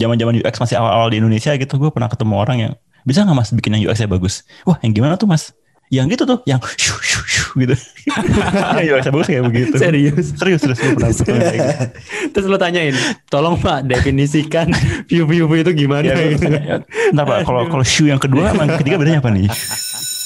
zaman-zaman 0.00 0.40
UX 0.40 0.54
masih 0.56 0.80
awal-awal 0.80 1.12
di 1.12 1.20
Indonesia 1.20 1.52
gitu, 1.52 1.76
gue 1.76 1.90
pernah 1.92 2.08
ketemu 2.08 2.34
orang 2.40 2.56
yang 2.58 2.72
bisa 3.04 3.24
nggak 3.24 3.36
mas 3.36 3.52
bikin 3.52 3.76
yang 3.76 3.92
UX-nya 3.92 4.08
bagus? 4.08 4.48
Wah, 4.64 4.80
yang 4.80 4.96
gimana 4.96 5.20
tuh 5.20 5.28
mas? 5.28 5.52
Yang 5.90 6.14
gitu 6.14 6.22
tuh, 6.22 6.38
yang 6.46 6.62
shu 6.78 6.94
shu 7.02 7.20
shu 7.26 7.46
gitu. 7.58 7.74
UX-nya 8.94 9.12
bagus 9.12 9.28
kayak 9.28 9.44
begitu. 9.44 9.74
Serius? 9.76 10.26
Serius, 10.38 10.60
serius. 10.64 10.80
Pernah 10.80 11.10
gitu. 11.52 11.84
Terus 12.32 12.46
lo 12.46 12.56
tanyain, 12.56 12.94
tolong 13.28 13.58
pak 13.60 13.84
definisikan 13.84 14.72
view-view 15.10 15.50
itu 15.50 15.72
gimana? 15.74 16.06
Ya, 16.06 16.32
gitu. 16.32 16.46
Ntar 17.12 17.24
pak, 17.26 17.38
kalau 17.44 17.68
kalau 17.68 17.84
shoe 17.84 18.08
yang 18.08 18.22
kedua 18.22 18.54
sama 18.54 18.70
yang 18.70 18.80
ketiga 18.80 18.96
bedanya 18.96 19.20
apa 19.20 19.30
nih? 19.34 19.48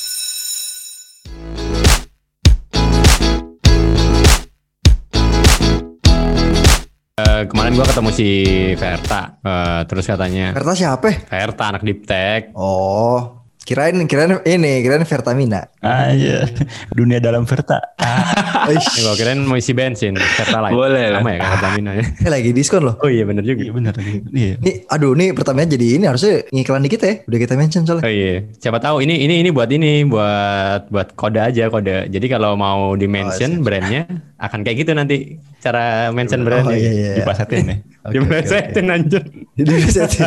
Eh, 7.15 7.47
kemarin 7.47 7.79
gua 7.79 7.87
ketemu 7.87 8.11
si 8.11 8.29
Verta, 8.75 9.39
Eh, 9.39 9.81
terus 9.87 10.03
katanya 10.03 10.51
Verta 10.51 10.75
siapa? 10.75 11.15
Verta 11.31 11.71
anak 11.71 11.87
diptek. 11.87 12.51
Oh, 12.59 13.47
kirain 13.63 13.95
kirain 14.11 14.43
ini 14.43 14.83
kirain 14.83 15.07
Vertamina. 15.07 15.71
Ah, 15.79 16.11
iya. 16.11 16.43
Dunia 16.91 17.23
dalam 17.23 17.47
Verta. 17.47 17.79
Ah, 18.03 18.67
Ini 18.75 19.07
gua 19.07 19.15
kirain 19.15 19.39
mau 19.47 19.55
isi 19.55 19.71
bensin, 19.71 20.19
Verta 20.19 20.59
lain. 20.59 20.75
Boleh 20.75 21.15
lah. 21.15 21.23
Sama 21.23 21.31
ya 21.31 21.39
kayak 21.39 21.53
Pertamina 21.55 21.91
ya. 21.95 22.05
Eh 22.19 22.31
lagi 22.35 22.51
diskon 22.51 22.83
loh. 22.83 22.99
Oh 22.99 23.07
iya 23.07 23.23
bener 23.23 23.47
juga. 23.47 23.63
iya 23.63 23.71
benar. 23.71 23.95
Iya. 24.35 24.55
Nih, 24.59 24.75
aduh 24.91 25.15
nih 25.15 25.29
Pertamina 25.39 25.71
jadi 25.71 25.87
ini 26.03 26.05
harusnya 26.11 26.43
ngiklan 26.51 26.83
dikit 26.83 26.99
ya. 26.99 27.15
Udah 27.31 27.39
kita 27.39 27.55
mention 27.55 27.87
soalnya. 27.87 28.03
Oh 28.03 28.11
iya, 28.11 28.43
siapa 28.59 28.83
tahu 28.83 29.07
ini 29.07 29.23
ini 29.23 29.39
ini 29.39 29.55
buat 29.55 29.71
ini 29.71 30.03
buat 30.03 30.91
buat 30.91 31.15
kode 31.15 31.39
aja 31.39 31.71
kode. 31.71 32.11
Jadi 32.11 32.27
kalau 32.27 32.59
mau 32.59 32.99
di 32.99 33.07
mention 33.07 33.63
brandnya 33.63 34.11
akan 34.45 34.61
kayak 34.63 34.77
gitu 34.81 34.93
nanti 34.93 35.17
cara 35.59 36.09
mention 36.11 36.41
Oh 36.41 36.47
brandnya. 36.47 36.77
iya 36.77 36.91
iya. 36.93 37.11
Diplesetin 37.19 37.63
nih. 37.65 37.79
Oke, 38.05 38.13
Di 38.13 38.19
oke, 38.21 38.29
melesetin 38.29 38.87
anjir. 38.93 39.23
Jadi 39.57 39.71
bisa 39.81 40.05
sih. 40.05 40.21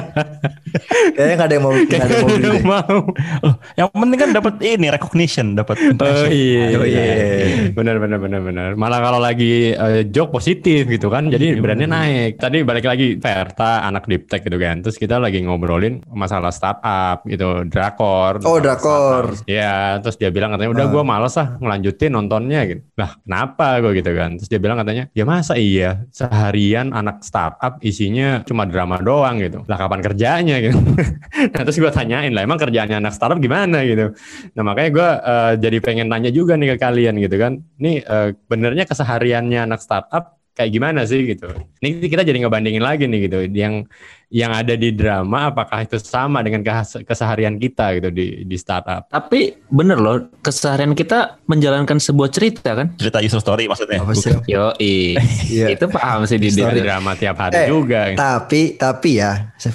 Kayaknya 1.13 1.34
nggak 1.38 1.45
ada 1.45 1.53
yang 1.53 1.63
mau 1.63 1.73
nggak 1.73 2.02
ada 2.02 2.09
yang 2.09 2.25
mau 2.66 2.81
mau. 2.81 2.98
Oh, 3.45 3.53
yang 3.77 3.88
penting 3.92 4.17
kan 4.17 4.30
dapat 4.33 4.53
ini 4.61 4.88
recognition, 4.89 5.53
dapat 5.53 5.77
Oh 5.94 6.25
iya, 6.25 6.73
Oh, 6.73 6.81
iya. 6.81 7.69
benar 7.69 8.02
benar 8.02 8.17
benar 8.17 8.42
benar. 8.42 8.69
Malah 8.73 8.97
kalau 8.97 9.22
lagi 9.22 9.72
eh, 9.72 10.09
joke 10.09 10.33
positif 10.33 10.89
gitu 10.89 11.08
kan, 11.08 11.30
jadi 11.30 11.53
Iya, 11.53 11.61
brandnya 11.61 11.86
naik. 11.86 12.42
Tadi 12.42 12.66
balik 12.66 12.86
lagi 12.86 13.16
Verta 13.16 13.86
anak 13.86 14.09
Diptek 14.09 14.42
gitu 14.42 14.58
kan, 14.58 14.81
terus 14.81 14.97
kita 14.97 15.22
lagi 15.22 15.38
ngobrolin 15.39 16.02
masalah 16.09 16.49
startup 16.49 17.22
gitu, 17.23 17.61
drakor. 17.64 18.42
Oh, 18.42 18.58
drakor. 18.58 19.38
Iya, 19.45 20.02
terus 20.02 20.17
dia 20.17 20.33
bilang 20.33 20.49
katanya 20.52 20.73
udah 20.73 20.86
Ah. 20.88 20.92
gua 20.92 21.03
males 21.03 21.38
ah 21.38 21.55
ngelanjutin 21.58 22.09
nontonnya 22.09 22.66
gitu. 22.66 22.81
Lah 22.95 23.22
kenapa 23.22 23.77
gue 23.80 23.92
gitu 23.94 24.06
kan? 24.13 24.39
Terus 24.39 24.50
dia 24.52 24.59
bilang 24.61 24.77
katanya 24.80 25.09
ya 25.11 25.23
masa 25.27 25.58
iya 25.58 26.05
seharian 26.13 26.94
anak 26.95 27.25
startup 27.25 27.81
isinya 27.83 28.45
cuma 28.47 28.64
drama 28.69 29.02
doang 29.02 29.41
gitu. 29.41 29.66
Lah 29.66 29.77
kapan 29.80 29.99
kerjanya 30.05 30.55
gitu? 30.64 30.77
nah 31.53 31.61
terus 31.66 31.77
gue 31.77 31.91
tanyain 31.91 32.31
lah 32.31 32.45
emang 32.45 32.61
kerjaannya 32.61 33.02
anak 33.02 33.14
startup 33.17 33.41
gimana 33.41 33.83
gitu. 33.83 34.14
Nah 34.53 34.64
makanya 34.64 34.89
gue 34.94 35.09
eh, 35.09 35.53
jadi 35.64 35.77
pengen 35.83 36.08
tanya 36.08 36.30
juga 36.31 36.55
nih 36.55 36.75
ke 36.75 36.77
kalian 36.80 37.16
gitu 37.19 37.36
kan. 37.36 37.59
Nih 37.81 38.05
eh, 38.05 38.30
benernya 38.47 38.86
kesehariannya 38.86 39.67
anak 39.67 39.81
startup 39.81 40.38
kayak 40.58 40.73
gimana 40.73 41.05
sih 41.05 41.21
gitu. 41.21 41.53
Ini 41.86 42.09
kita 42.09 42.25
jadi 42.25 42.42
ngebandingin 42.42 42.81
lagi 42.81 43.05
nih 43.05 43.30
gitu. 43.30 43.45
Yang 43.53 43.86
yang 44.30 44.52
ada 44.52 44.73
di 44.73 44.92
drama 44.92 45.47
apakah 45.47 45.81
itu 45.81 45.95
sama 45.97 46.44
dengan 46.44 46.59
kes- 46.59 47.00
keseharian 47.02 47.56
kita 47.56 47.95
gitu 47.95 48.09
di 48.09 48.44
di 48.44 48.56
startup. 48.56 49.08
Tapi 49.08 49.56
bener 49.66 49.95
loh, 49.95 50.17
keseharian 50.39 50.92
kita 50.92 51.39
menjalankan 51.45 51.95
sebuah 51.95 52.28
cerita 52.28 52.75
kan? 52.75 52.92
Cerita 52.95 53.20
user 53.20 53.39
story 53.39 53.66
maksudnya. 53.66 54.00
Apa 54.00 54.11
sih? 54.11 54.36
Yo, 54.45 54.75
Iya. 54.78 55.72
itu 55.72 55.88
paham 55.88 56.23
sih 56.23 56.36
di 56.36 56.48
Di 56.48 56.59
Story. 56.59 56.83
drama 56.83 57.16
tiap 57.16 57.39
hari 57.39 57.55
Eh, 57.58 57.67
juga. 57.67 58.11
gitu. 58.11 58.20
Tapi 58.20 58.61
tapi 58.75 59.09
ya 59.16 59.31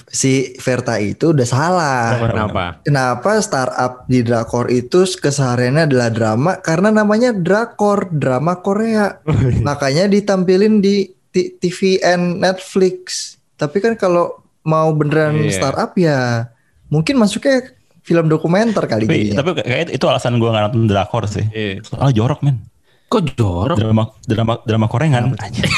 si 0.07 0.53
Verta 0.57 0.97
itu 0.97 1.33
udah 1.33 1.49
salah. 1.49 2.21
Kenapa? 2.21 2.65
Kenapa 2.83 3.41
startup 3.41 4.05
di 4.05 4.21
drakor 4.21 4.69
itu 4.69 5.09
kesehariannya 5.09 5.89
adalah 5.89 6.09
drama? 6.09 6.53
Karena 6.59 6.93
namanya 6.93 7.33
drakor, 7.33 8.13
drama 8.13 8.61
Korea. 8.61 9.17
Makanya 9.65 10.07
ditampilin 10.07 10.79
di 10.79 11.09
TVN 11.33 12.37
Netflix. 12.37 13.35
Tapi 13.57 13.79
kan 13.79 13.95
kalau 13.95 14.42
mau 14.63 14.89
beneran 14.93 15.37
Iya. 15.39 15.53
startup 15.53 15.91
ya 15.95 16.49
mungkin 16.87 17.17
masuknya 17.17 17.73
film 18.03 18.27
dokumenter 18.27 18.83
kali 18.85 19.07
Tapi, 19.07 19.15
jadinya. 19.31 19.37
tapi 19.39 19.51
kayak 19.59 19.91
itu 19.91 20.05
alasan 20.05 20.37
gue 20.37 20.47
nggak 20.47 20.65
nonton 20.69 20.87
drakor 20.87 21.25
sih. 21.27 21.47
Iya. 21.49 21.83
Soalnya 21.83 22.13
jorok 22.13 22.41
men. 22.43 22.63
Kok 23.07 23.21
jorok? 23.33 23.77
Drama 23.77 24.03
drama 24.23 24.53
drama 24.63 24.87
Korengan. 24.87 25.37
Anjir. 25.37 25.69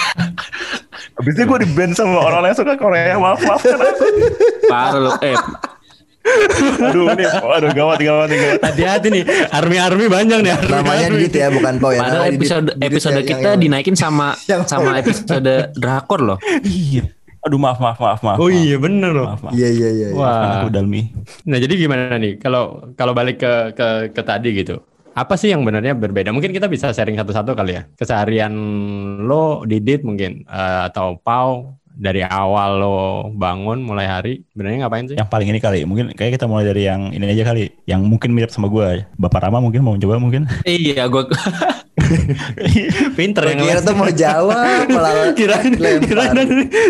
Habis 1.15 1.33
itu 1.35 1.43
gue 1.43 1.59
di 1.61 1.69
band 1.71 1.93
sama 1.93 2.23
orang-orang 2.23 2.51
yang 2.51 2.59
suka 2.59 2.75
Korea. 2.75 3.15
Maaf 3.17 3.41
maaf. 3.41 3.61
Parah 4.65 5.01
lo. 5.01 5.11
Eh, 5.21 5.37
aduh 6.81 7.13
ini, 7.13 7.25
aduh 7.29 7.71
gawat 7.71 8.01
gawat 8.01 8.29
gawat. 8.31 8.61
Hati-hati 8.63 9.13
nih, 9.13 9.23
army-army 9.51 10.09
banyak 10.09 10.39
nih. 10.41 10.53
army- 10.55 10.73
Namanya 10.73 11.05
army. 11.07 11.21
Didit 11.21 11.35
ya, 11.37 11.49
bukan 11.51 11.75
Pau 11.77 11.93
ya. 11.93 12.01
padahal 12.01 12.25
episode 12.33 12.67
episode 12.81 13.13
ya, 13.13 13.19
yang- 13.19 13.29
kita 13.29 13.49
yang- 13.51 13.61
dinaikin 13.61 13.93
sama 13.93 14.33
Yang- 14.49 14.65
sama 14.65 14.91
episode 14.97 15.53
drakor 15.75 16.21
loh. 16.25 16.39
Iya. 16.63 17.13
Aduh 17.45 17.61
maaf 17.61 17.77
maaf 17.77 18.01
maaf 18.01 18.21
maaf. 18.25 18.39
Oh 18.41 18.49
iya 18.49 18.81
bener 18.81 19.13
loh. 19.13 19.29
Maaf 19.29 19.43
maaf. 19.45 19.53
Iya 19.53 19.69
iya 19.69 19.89
iya. 19.93 20.09
iya. 20.13 20.17
Wah. 20.17 20.65
aku 20.65 20.73
Dalmi. 20.73 21.13
Nah 21.45 21.61
jadi 21.61 21.75
gimana 21.77 22.17
nih 22.17 22.41
kalau 22.41 22.93
kalau 22.97 23.13
balik 23.13 23.45
ke 23.45 23.77
ke 23.77 23.89
ke 24.17 24.23
tadi 24.25 24.57
gitu. 24.57 24.81
Apa 25.15 25.39
sih 25.39 25.53
yang 25.53 25.63
benarnya 25.63 25.95
berbeda? 25.95 26.35
Mungkin 26.35 26.51
kita 26.51 26.67
bisa 26.67 26.91
sharing 26.91 27.21
satu-satu 27.21 27.55
kali 27.55 27.79
ya. 27.79 27.83
Keseharian 27.95 28.51
lo 29.23 29.63
Didit 29.63 30.03
mungkin 30.03 30.43
eh, 30.49 30.81
atau 30.91 31.21
Pau 31.23 31.79
dari 31.95 32.27
awal 32.27 32.83
lo 32.83 32.99
bangun 33.31 33.79
mulai 33.79 34.11
hari 34.11 34.43
sebenarnya 34.51 34.89
ngapain 34.89 35.07
sih? 35.07 35.17
Yang 35.17 35.31
paling 35.31 35.49
ini 35.55 35.61
kali, 35.63 35.81
mungkin 35.87 36.11
kayak 36.11 36.35
kita 36.35 36.51
mulai 36.51 36.67
dari 36.67 36.91
yang 36.91 37.15
ini 37.15 37.31
aja 37.31 37.55
kali, 37.55 37.71
yang 37.87 38.03
mungkin 38.03 38.35
mirip 38.35 38.51
sama 38.51 38.67
gue. 38.67 39.07
Bapak 39.15 39.47
Rama 39.47 39.63
mungkin 39.63 39.87
mau 39.87 39.95
coba 39.95 40.19
mungkin. 40.19 40.51
Iya, 40.67 41.07
gue 41.07 41.23
Pinter 43.19 43.45
yang 43.55 43.63
kira 43.63 43.81
tuh 43.81 43.95
mau 43.95 44.11
jawab 44.11 44.91
malah 44.91 45.13
lempar. 45.31 45.39
kirain 45.39 45.73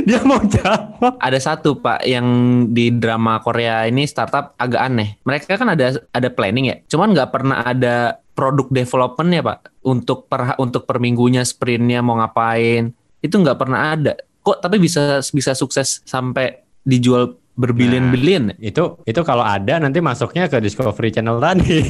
dia 0.09 0.21
mau 0.25 0.41
jawab. 0.41 1.21
ada 1.21 1.39
satu 1.39 1.77
pak 1.77 2.09
yang 2.09 2.25
di 2.73 2.89
drama 2.89 3.37
Korea 3.45 3.85
ini 3.85 4.09
startup 4.09 4.57
agak 4.57 4.81
aneh. 4.81 5.21
Mereka 5.29 5.61
kan 5.61 5.69
ada 5.77 6.01
ada 6.11 6.29
planning 6.33 6.73
ya, 6.73 6.77
cuman 6.89 7.13
nggak 7.13 7.31
pernah 7.31 7.61
ada 7.69 8.17
produk 8.33 8.67
development 8.73 9.31
ya 9.31 9.43
pak 9.45 9.59
untuk 9.85 10.27
per 10.27 10.57
untuk 10.57 10.89
per 10.89 10.99
minggunya 10.99 11.45
sprintnya 11.45 12.01
mau 12.01 12.19
ngapain 12.19 12.91
itu 13.21 13.35
nggak 13.37 13.59
pernah 13.61 13.93
ada. 13.93 14.17
Kok 14.45 14.61
tapi 14.61 14.77
bisa 14.81 15.21
bisa 15.33 15.53
sukses 15.53 16.01
sampai 16.05 16.65
dijual 16.85 17.37
berbilion-bilion 17.55 18.43
ya? 18.51 18.71
Itu 18.71 18.99
itu 19.03 19.21
kalau 19.23 19.43
ada 19.43 19.79
nanti 19.79 19.99
masuknya 19.99 20.47
ke 20.47 20.59
Discovery 20.59 21.11
Channel 21.11 21.39
tadi. 21.39 21.81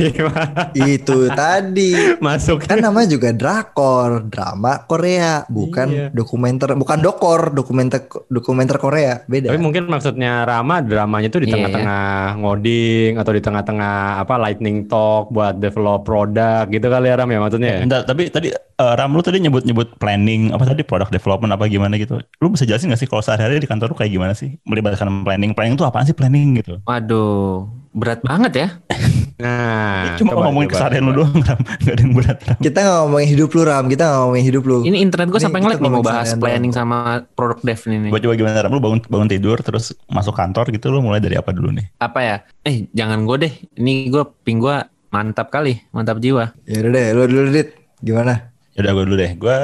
Itu 0.96 1.28
tadi. 1.28 2.18
Masuk 2.18 2.64
Kan 2.64 2.80
namanya 2.80 3.08
juga 3.10 3.32
drakor, 3.32 4.28
drama 4.28 4.84
Korea, 4.84 5.44
bukan 5.46 5.86
Iya. 5.86 6.06
dokumenter, 6.10 6.72
bukan 6.74 6.98
dokor, 6.98 7.52
dokumenter 7.52 8.04
dokumenter 8.28 8.76
Korea, 8.76 9.22
beda. 9.24 9.52
Tapi 9.52 9.60
mungkin 9.60 9.86
maksudnya 9.86 10.44
Rama 10.44 10.80
dramanya 10.80 11.28
itu 11.28 11.38
di 11.38 11.46
Iya, 11.46 11.54
tengah-tengah 11.56 12.04
ngoding 12.38 13.12
atau 13.16 13.32
di 13.32 13.40
tengah-tengah 13.40 13.94
apa 14.20 14.34
lightning 14.36 14.84
talk 14.84 15.30
buat 15.30 15.56
develop 15.56 16.04
produk 16.04 16.66
gitu 16.66 16.84
kali 16.84 17.08
ya 17.08 17.16
Ram 17.16 17.28
ya 17.28 17.38
maksudnya. 17.38 17.70
ya? 17.70 17.80
Bentar, 17.80 18.00
tapi 18.02 18.28
tadi 18.28 18.48
eh, 18.50 18.94
Ram 18.94 19.12
lu 19.12 19.22
tadi 19.22 19.38
nyebut-nyebut 19.38 19.96
planning 19.96 20.50
apa 20.50 20.66
tadi 20.66 20.82
product 20.82 21.10
development 21.10 21.52
apa 21.52 21.64
gimana 21.66 21.94
gitu. 21.96 22.18
Lu 22.38 22.50
bisa 22.50 22.64
jelasin 22.64 22.90
gak 22.90 22.98
sih 22.98 23.06
kalau 23.06 23.22
sehari-hari 23.22 23.58
di 23.58 23.66
kantor 23.66 23.92
lu 23.92 23.96
kayak 23.96 24.10
gimana 24.10 24.32
sih? 24.34 24.58
Melibatkan 24.64 25.22
planning. 25.22 25.53
Planning 25.54 25.74
itu 25.74 25.86
apaan 25.86 26.04
sih 26.04 26.12
planning 26.12 26.58
gitu? 26.58 26.82
Waduh, 26.82 27.64
berat 27.90 28.20
banget 28.20 28.52
ya. 28.54 28.68
Nah, 29.34 30.14
Cuma 30.14 30.30
coba, 30.30 30.46
ngomongin 30.46 30.70
coba. 30.70 30.78
keseharian 30.78 31.02
lu 31.10 31.12
doang 31.18 31.34
Ram. 31.42 31.58
Gak 31.58 31.90
ada 31.90 32.02
yang 32.06 32.14
berat 32.14 32.38
Ram. 32.46 32.56
Kita 32.62 32.78
nggak 32.78 32.98
ngomongin 33.02 33.28
hidup 33.34 33.48
lu 33.50 33.62
Ram, 33.66 33.84
kita 33.90 34.02
nggak 34.06 34.18
ngomongin 34.22 34.44
hidup 34.46 34.62
lu. 34.62 34.76
Ini 34.86 34.98
internet 35.02 35.26
gue 35.26 35.40
sampai 35.42 35.58
ngelag 35.58 35.80
nih 35.82 35.90
mau 35.90 36.04
bahas 36.06 36.28
planning 36.38 36.70
doang. 36.70 36.86
sama 36.86 36.98
produk 37.34 37.58
dev 37.60 37.80
ini. 37.90 38.08
Coba 38.14 38.20
coba 38.22 38.34
gimana 38.38 38.58
Ram? 38.62 38.70
Lu 38.70 38.78
bangun 38.78 39.00
bangun 39.02 39.28
tidur 39.28 39.58
terus 39.58 39.90
masuk 40.06 40.38
kantor 40.38 40.70
gitu 40.70 40.86
lu 40.94 41.02
mulai 41.02 41.18
dari 41.18 41.34
apa 41.34 41.50
dulu 41.50 41.74
nih? 41.74 41.82
Apa 41.98 42.18
ya? 42.22 42.36
Eh, 42.62 42.86
jangan 42.94 43.26
gue 43.26 43.36
deh. 43.42 43.52
Ini 43.74 44.06
gue 44.06 44.22
ping 44.46 44.62
gue 44.62 44.76
mantap 45.10 45.50
kali, 45.50 45.82
mantap 45.90 46.22
jiwa. 46.22 46.54
Ya 46.70 46.86
udah 46.86 46.90
deh, 46.94 47.06
lu 47.10 47.22
dulu 47.26 47.50
Dit. 47.50 47.68
Gimana? 48.06 48.54
Ya 48.78 48.86
udah 48.86 48.92
gue 48.94 49.02
dulu 49.02 49.16
deh. 49.18 49.30
Gue 49.34 49.56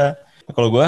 kalau 0.51 0.69
gue 0.75 0.87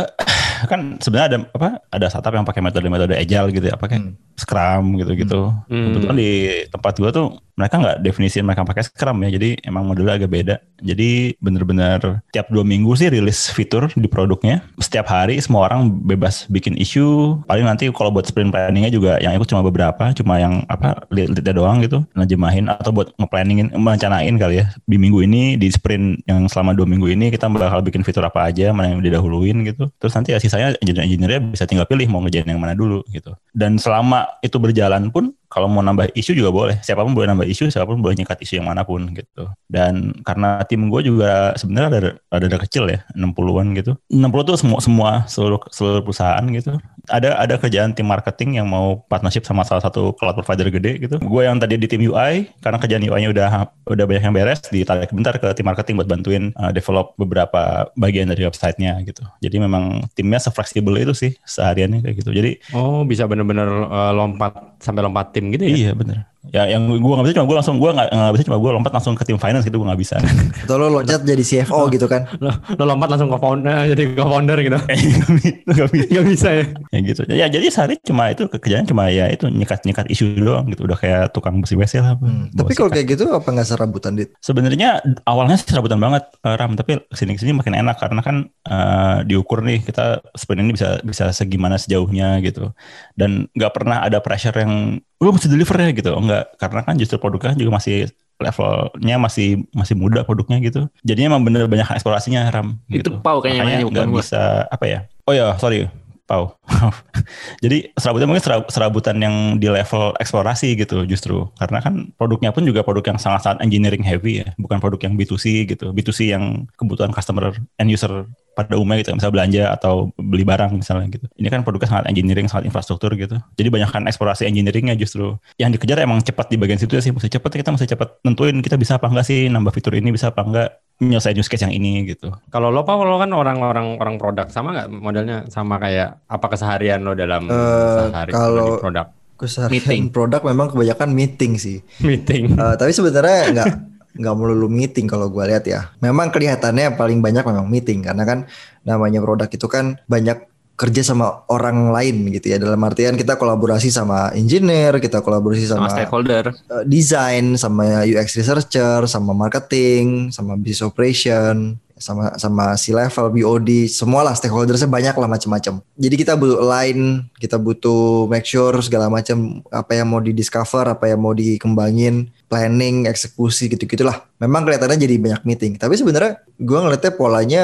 kan 0.67 0.97
sebenarnya 0.99 1.26
ada 1.29 1.38
apa? 1.55 1.69
Ada 1.93 2.06
startup 2.12 2.35
yang 2.35 2.47
pakai 2.47 2.62
metode-metode 2.64 3.14
agile 3.17 3.49
gitu 3.55 3.67
ya, 3.70 3.76
pakai 3.79 3.99
Hmm. 4.03 4.17
Scrum 4.32 4.97
gitu-gitu. 4.97 5.53
Hmm. 5.69 5.93
Kebetulan 5.93 6.17
di 6.17 6.31
tempat 6.73 6.97
gue 6.97 7.11
tuh 7.12 7.26
mereka 7.53 7.76
nggak 7.79 7.99
definisi 8.00 8.41
mereka 8.41 8.64
pakai 8.64 8.82
Scrum 8.88 9.20
ya. 9.29 9.31
Jadi 9.37 9.61
emang 9.69 9.85
modelnya 9.85 10.17
agak 10.17 10.31
beda. 10.32 10.56
Jadi 10.82 11.37
bener-bener 11.38 12.25
tiap 12.32 12.49
dua 12.49 12.64
minggu 12.64 12.91
sih 12.97 13.12
rilis 13.12 13.53
fitur 13.53 13.93
di 13.93 14.09
produknya. 14.09 14.64
Setiap 14.81 15.06
hari 15.12 15.38
semua 15.38 15.69
orang 15.69 15.93
bebas 16.03 16.49
bikin 16.49 16.75
isu. 16.81 17.38
Paling 17.47 17.69
nanti 17.69 17.93
kalau 17.93 18.11
buat 18.11 18.25
sprint 18.26 18.50
planningnya 18.50 18.91
juga 18.91 19.20
yang 19.20 19.37
ikut 19.37 19.47
cuma 19.47 19.62
beberapa, 19.62 20.11
cuma 20.17 20.41
yang 20.41 20.65
apa 20.67 21.05
lead-leadnya 21.12 21.55
doang 21.55 21.85
gitu, 21.85 22.03
ngejemahin 22.17 22.73
atau 22.73 22.91
buat 22.91 23.12
nge-planningin, 23.20 23.76
merencanain 23.79 24.35
kali 24.41 24.65
ya. 24.65 24.73
Di 24.88 24.97
minggu 24.99 25.23
ini 25.23 25.55
di 25.61 25.69
sprint 25.70 26.25
yang 26.26 26.49
selama 26.49 26.75
dua 26.75 26.88
minggu 26.88 27.06
ini 27.12 27.31
kita 27.31 27.47
bakal 27.53 27.85
bikin 27.85 28.03
fitur 28.03 28.25
apa 28.26 28.49
aja, 28.49 28.73
mana 28.75 28.97
yang 28.97 29.05
didahuluin 29.05 29.62
gitu. 29.69 29.93
Terus 30.00 30.17
nanti 30.19 30.35
ya 30.35 30.41
sisanya 30.53 30.77
engineer-engineernya 30.85 31.41
bisa 31.57 31.65
tinggal 31.65 31.89
pilih 31.89 32.05
mau 32.13 32.21
ngerjain 32.21 32.45
yang 32.45 32.61
mana 32.61 32.77
dulu 32.77 33.01
gitu. 33.09 33.33
Dan 33.57 33.81
selama 33.81 34.29
itu 34.45 34.61
berjalan 34.61 35.09
pun 35.09 35.33
kalau 35.53 35.69
mau 35.69 35.85
nambah 35.85 36.17
isu 36.17 36.33
juga 36.33 36.49
boleh. 36.49 36.81
Siapa 36.81 37.05
pun 37.05 37.13
boleh 37.13 37.29
nambah 37.29 37.45
isu, 37.45 37.69
siapa 37.69 37.85
pun 37.85 38.01
boleh 38.01 38.17
nyikat 38.17 38.41
isu 38.41 38.65
yang 38.65 38.73
mana 38.73 38.89
pun 38.89 39.05
gitu. 39.13 39.53
Dan 39.69 40.17
karena 40.25 40.65
tim 40.65 40.89
gue 40.89 41.05
juga 41.05 41.53
sebenarnya 41.61 41.89
ada 41.93 41.99
ada, 42.33 42.45
ada 42.49 42.59
kecil 42.65 42.89
ya, 42.89 43.05
60-an 43.13 43.77
gitu. 43.77 43.93
60 44.09 44.49
tuh 44.49 44.57
semua 44.57 44.79
semua 44.81 45.11
seluruh 45.29 45.61
seluruh 45.69 46.01
perusahaan 46.01 46.41
gitu. 46.49 46.81
Ada 47.13 47.37
ada 47.37 47.61
kerjaan 47.61 47.93
tim 47.93 48.09
marketing 48.09 48.63
yang 48.63 48.71
mau 48.71 49.05
partnership 49.11 49.45
sama 49.45 49.67
salah 49.67 49.85
satu 49.85 50.17
cloud 50.17 50.41
provider 50.41 50.73
gede 50.73 51.03
gitu. 51.05 51.21
Gue 51.21 51.45
yang 51.45 51.61
tadi 51.61 51.77
di 51.77 51.85
tim 51.85 52.01
UI 52.01 52.49
karena 52.65 52.79
kerjaan 52.81 53.05
UI-nya 53.05 53.29
udah 53.29 53.49
udah 53.93 54.05
banyak 54.09 54.25
yang 54.25 54.33
beres, 54.33 54.65
ditarik 54.73 55.13
bentar 55.13 55.37
ke 55.37 55.53
tim 55.53 55.67
marketing 55.69 56.01
buat 56.01 56.09
bantuin 56.09 56.55
uh, 56.57 56.71
develop 56.73 57.13
beberapa 57.21 57.91
bagian 57.99 58.31
dari 58.31 58.47
websitenya 58.47 59.03
gitu. 59.05 59.27
Jadi 59.43 59.57
memang 59.61 60.07
timnya 60.15 60.39
sefleksibel 60.39 60.95
itu 60.97 61.13
sih 61.13 61.35
sehariannya 61.43 62.01
kayak 62.01 62.17
gitu. 62.23 62.31
Jadi 62.31 62.53
Oh, 62.71 63.03
bisa 63.03 63.27
bener-bener 63.27 63.67
uh, 63.67 64.15
lompat 64.15 64.79
sampai 64.79 65.03
lompat 65.03 65.35
tim 65.35 65.42
gitu 65.50 65.65
ya? 65.67 65.75
Iya 65.75 65.91
bener. 65.99 66.31
Ya 66.50 66.67
yang 66.67 66.91
gue 66.91 66.99
gak 67.15 67.23
bisa 67.23 67.39
cuma 67.39 67.47
gue 67.47 67.56
langsung 67.62 67.77
gue 67.79 67.87
nggak 67.87 68.09
nggak 68.11 68.33
bisa 68.35 68.44
cuma 68.50 68.59
gue 68.59 68.71
lompat 68.75 68.93
langsung 68.99 69.15
ke 69.15 69.23
tim 69.23 69.39
finance 69.39 69.62
gitu 69.62 69.79
gue 69.79 69.87
nggak 69.87 70.03
bisa. 70.03 70.19
Atau 70.67 70.75
lo 70.75 70.91
loncat 70.91 71.23
jadi 71.23 71.39
CFO 71.39 71.87
gitu 71.94 72.11
kan. 72.11 72.27
Lo, 72.43 72.50
lo 72.50 72.83
lompat 72.83 73.15
langsung 73.15 73.31
ke 73.31 73.39
founder, 73.39 73.87
jadi 73.94 74.03
ke 74.11 74.25
founder 74.27 74.59
gitu. 74.59 74.79
Gak 75.79 75.89
bisa. 75.94 76.06
Gak 76.11 76.27
bisa 76.27 76.49
ya? 76.50 76.65
ya 76.94 76.99
gitu. 76.99 77.23
Ya 77.31 77.47
jadi 77.47 77.67
sehari 77.71 77.94
cuma 78.03 78.35
itu 78.35 78.50
kerjaan 78.50 78.83
cuma 78.91 79.06
ya 79.06 79.31
itu 79.31 79.47
nyikat 79.47 79.87
nyikat 79.87 80.11
isu 80.11 80.35
doang 80.43 80.67
gitu. 80.67 80.83
Udah 80.83 80.99
kayak 80.99 81.31
tukang 81.31 81.62
bersih 81.62 81.79
WC 81.79 82.03
lah. 82.03 82.19
Hmm, 82.19 82.50
Tapi 82.50 82.75
kalau 82.75 82.91
sikat. 82.91 82.97
kayak 82.99 83.06
gitu 83.15 83.25
apa 83.31 83.47
nggak 83.47 83.69
serabutan 83.71 84.19
dit? 84.19 84.35
Sebenarnya 84.43 84.99
awalnya 85.23 85.55
sih 85.55 85.71
serabutan 85.71 86.03
banget 86.03 86.27
eh, 86.43 86.55
Ram, 86.59 86.75
tapi 86.75 86.99
ke 87.06 87.15
sini 87.15 87.39
ke 87.39 87.41
sini 87.47 87.55
makin 87.55 87.79
enak 87.79 88.03
karena 88.03 88.21
kan 88.21 88.37
eh, 88.67 89.17
diukur 89.31 89.62
nih 89.62 89.79
kita 89.87 90.19
sprint 90.35 90.67
ini 90.67 90.73
bisa 90.75 90.99
bisa 91.06 91.31
segimana 91.31 91.79
sejauhnya 91.79 92.43
gitu 92.43 92.75
dan 93.15 93.47
nggak 93.55 93.73
pernah 93.73 94.03
ada 94.03 94.19
pressure 94.19 94.55
yang 94.56 94.99
lu 95.23 95.31
mesti 95.31 95.47
deliver 95.47 95.79
ya 95.79 95.91
gitu 95.94 96.11
enggak 96.32 96.44
karena 96.56 96.81
kan 96.81 96.94
justru 96.96 97.17
produknya 97.20 97.52
juga 97.52 97.76
masih 97.76 98.08
levelnya 98.40 99.17
masih 99.20 99.49
masih 99.70 99.94
muda 99.94 100.25
produknya 100.26 100.58
gitu 100.64 100.88
jadinya 101.05 101.37
emang 101.37 101.46
bener 101.46 101.69
banyak 101.70 101.87
eksplorasinya 101.94 102.49
Ram 102.50 102.81
Itu 102.88 102.96
gitu. 102.99 103.11
Pau 103.20 103.38
kayaknya 103.38 103.62
Makanya 103.62 103.87
bukan 103.87 104.06
nggak 104.08 104.19
bisa 104.19 104.43
apa 104.67 104.84
ya 104.88 104.99
oh 105.29 105.34
ya 105.37 105.55
sorry 105.61 105.87
Pau. 106.23 106.56
Jadi 107.64 107.93
serabutan 107.99 108.31
mungkin 108.31 108.40
serab- 108.40 108.70
serabutan 108.70 109.19
yang 109.20 109.61
di 109.61 109.69
level 109.69 110.14
eksplorasi 110.17 110.79
gitu 110.81 111.05
justru. 111.05 111.50
Karena 111.61 111.82
kan 111.84 112.14
produknya 112.17 112.55
pun 112.55 112.62
juga 112.64 112.87
produk 112.87 113.12
yang 113.12 113.19
sangat-sangat 113.20 113.61
engineering 113.61 114.00
heavy 114.00 114.40
ya. 114.40 114.55
Bukan 114.56 114.79
produk 114.79 115.02
yang 115.02 115.19
B2C 115.19 115.69
gitu. 115.69 115.93
B2C 115.93 116.32
yang 116.32 116.64
kebutuhan 116.79 117.12
customer 117.12 117.52
end 117.76 117.90
user 117.93 118.25
pada 118.53 118.75
umumnya 118.75 119.01
gitu. 119.01 119.13
Misalnya 119.13 119.35
belanja 119.35 119.63
atau 119.71 119.95
beli 120.15 120.43
barang 120.43 120.73
misalnya 120.75 121.09
gitu. 121.09 121.27
Ini 121.33 121.49
kan 121.49 121.61
produknya 121.63 121.89
sangat 121.91 122.05
engineering, 122.07 122.47
sangat 122.47 122.69
infrastruktur 122.69 123.13
gitu. 123.15 123.37
Jadi 123.53 123.69
banyak 123.69 123.89
kan 123.89 124.05
eksplorasi 124.05 124.45
engineeringnya 124.45 124.95
justru. 124.95 125.37
Yang 125.57 125.77
dikejar 125.77 126.01
emang 126.01 126.21
cepat 126.21 126.49
di 126.49 126.57
bagian 126.57 126.77
situ 126.77 126.93
ya 126.93 127.01
sih. 127.01 127.11
Mesti 127.11 127.29
cepat 127.31 127.51
kita 127.51 127.71
mesti 127.71 127.87
cepat 127.87 128.21
nentuin 128.23 128.59
kita 128.59 128.77
bisa 128.77 128.97
apa 128.97 129.07
enggak 129.07 129.25
sih 129.25 129.47
nambah 129.47 129.71
fitur 129.71 129.93
ini 129.93 130.11
bisa 130.11 130.29
apa 130.29 130.43
enggak 130.43 130.69
nyelesain 130.99 131.35
use 131.35 131.49
case 131.49 131.63
yang 131.63 131.73
ini 131.73 132.07
gitu. 132.07 132.31
Kalau 132.47 132.69
lo 132.69 132.83
Pak, 132.83 132.95
lo 132.95 133.17
kan 133.17 133.33
orang-orang 133.33 133.97
orang 133.97 134.17
produk 134.17 134.47
sama 134.47 134.71
nggak 134.73 134.89
modelnya 134.93 135.37
sama 135.49 135.77
kayak 135.77 136.21
apa 136.25 136.47
keseharian 136.47 137.01
lo 137.01 137.13
dalam 137.13 137.45
Eh, 137.45 137.99
sehari 138.07 138.31
kalau- 138.31 138.79
produk 138.79 139.09
Keseharian 139.33 139.75
Meeting. 139.75 140.03
produk 140.09 140.39
memang 140.45 140.71
kebanyakan 140.71 141.11
meeting 141.11 141.59
sih. 141.59 141.83
meeting? 141.99 142.55
Eh, 142.55 142.75
tapi 142.79 142.95
sebenarnya 142.95 143.51
nggak 143.51 143.67
nggak 144.12 144.35
melulu 144.37 144.69
meeting 144.69 145.09
kalau 145.09 145.32
gue 145.32 145.44
lihat 145.49 145.64
ya. 145.64 145.93
Memang 146.05 146.29
kelihatannya 146.29 146.97
paling 146.97 147.25
banyak 147.25 147.44
memang 147.44 147.67
meeting 147.69 148.05
karena 148.05 148.25
kan 148.29 148.38
namanya 148.85 149.25
produk 149.25 149.49
itu 149.49 149.67
kan 149.69 149.97
banyak 150.05 150.53
kerja 150.73 151.05
sama 151.05 151.47
orang 151.53 151.93
lain 151.93 152.32
gitu 152.32 152.53
ya. 152.53 152.56
Dalam 152.59 152.81
artian 152.82 153.14
kita 153.14 153.37
kolaborasi 153.37 153.93
sama 153.93 154.32
engineer, 154.35 154.99
kita 154.99 155.23
kolaborasi 155.23 155.69
sama 155.69 155.87
sama, 155.87 155.94
stakeholder. 155.94 156.44
eh, 156.50 156.85
design, 156.88 157.55
sama 157.55 158.03
UX 158.03 158.35
researcher, 158.35 159.06
sama 159.06 159.37
marketing, 159.37 160.32
sama 160.35 160.58
business 160.58 160.82
operation, 160.82 161.79
sama 162.03 162.35
sama 162.35 162.75
C 162.75 162.91
level, 162.91 163.31
BOD, 163.31 163.87
semualah 163.87 164.35
stakeholdersnya 164.35 164.91
banyak 164.91 165.15
lah 165.15 165.31
macam-macam. 165.31 165.79
Jadi 165.95 166.15
kita 166.19 166.35
butuh 166.35 166.59
align, 166.59 167.31
kita 167.39 167.63
butuh 167.63 168.27
make 168.27 168.43
sure 168.43 168.75
segala 168.83 169.07
macam 169.07 169.63
apa 169.71 169.95
yang 169.95 170.11
mau 170.11 170.19
di 170.19 170.35
discover, 170.35 170.91
apa 170.91 171.07
yang 171.07 171.23
mau 171.23 171.31
dikembangin, 171.31 172.27
planning, 172.51 173.07
eksekusi 173.07 173.71
gitu-gitulah. 173.71 174.27
Memang 174.43 174.67
kelihatannya 174.67 174.99
jadi 174.99 175.15
banyak 175.23 175.43
meeting. 175.47 175.79
Tapi 175.79 175.95
sebenarnya 175.95 176.43
gue 176.59 176.79
ngeliatnya 176.83 177.13
polanya 177.15 177.63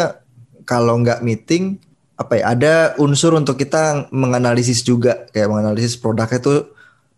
kalau 0.62 1.02
nggak 1.02 1.26
meeting 1.26 1.82
apa 2.18 2.34
ya 2.38 2.44
ada 2.54 2.74
unsur 2.98 3.34
untuk 3.34 3.58
kita 3.58 4.10
menganalisis 4.10 4.82
juga 4.82 5.26
kayak 5.30 5.50
menganalisis 5.50 5.94
produknya 5.94 6.42
itu 6.42 6.54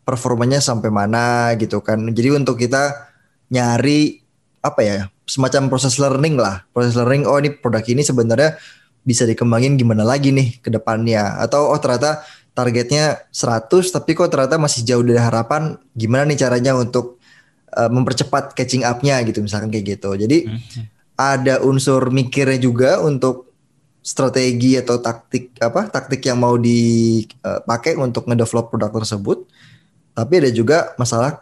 performanya 0.04 0.60
sampai 0.60 0.90
mana 0.92 1.54
gitu 1.56 1.80
kan. 1.80 2.00
Jadi 2.10 2.36
untuk 2.36 2.60
kita 2.60 3.10
nyari 3.50 4.22
apa 4.60 4.80
ya 4.84 4.96
semacam 5.24 5.72
proses 5.72 5.96
learning 5.96 6.36
lah. 6.36 6.64
Proses 6.72 6.96
learning 6.96 7.24
oh 7.24 7.40
ini 7.40 7.50
produk 7.52 7.84
ini 7.84 8.04
sebenarnya 8.04 8.60
bisa 9.00 9.24
dikembangin 9.24 9.80
gimana 9.80 10.04
lagi 10.04 10.30
nih 10.30 10.60
ke 10.60 10.68
depannya 10.68 11.40
atau 11.40 11.72
oh 11.72 11.80
ternyata 11.80 12.20
targetnya 12.52 13.24
100 13.32 13.70
tapi 13.94 14.12
kok 14.12 14.28
ternyata 14.28 14.60
masih 14.60 14.84
jauh 14.84 15.00
dari 15.00 15.16
harapan 15.16 15.80
gimana 15.96 16.28
nih 16.28 16.36
caranya 16.44 16.76
untuk 16.76 17.16
uh, 17.72 17.88
mempercepat 17.88 18.52
catching 18.52 18.84
up-nya 18.84 19.24
gitu 19.24 19.40
misalkan 19.40 19.72
kayak 19.72 19.96
gitu. 19.96 20.12
Jadi 20.12 20.50
ada 21.16 21.60
unsur 21.64 22.12
mikirnya 22.12 22.60
juga 22.60 23.00
untuk 23.00 23.52
strategi 24.00 24.80
atau 24.80 24.96
taktik 24.96 25.52
apa 25.60 25.92
taktik 25.92 26.24
yang 26.24 26.40
mau 26.40 26.56
dipakai 26.56 28.00
untuk 28.00 28.24
ngedevelop 28.24 28.72
produk 28.72 28.88
tersebut 29.04 29.44
tapi 30.16 30.40
ada 30.40 30.50
juga 30.52 30.96
masalah 30.96 31.36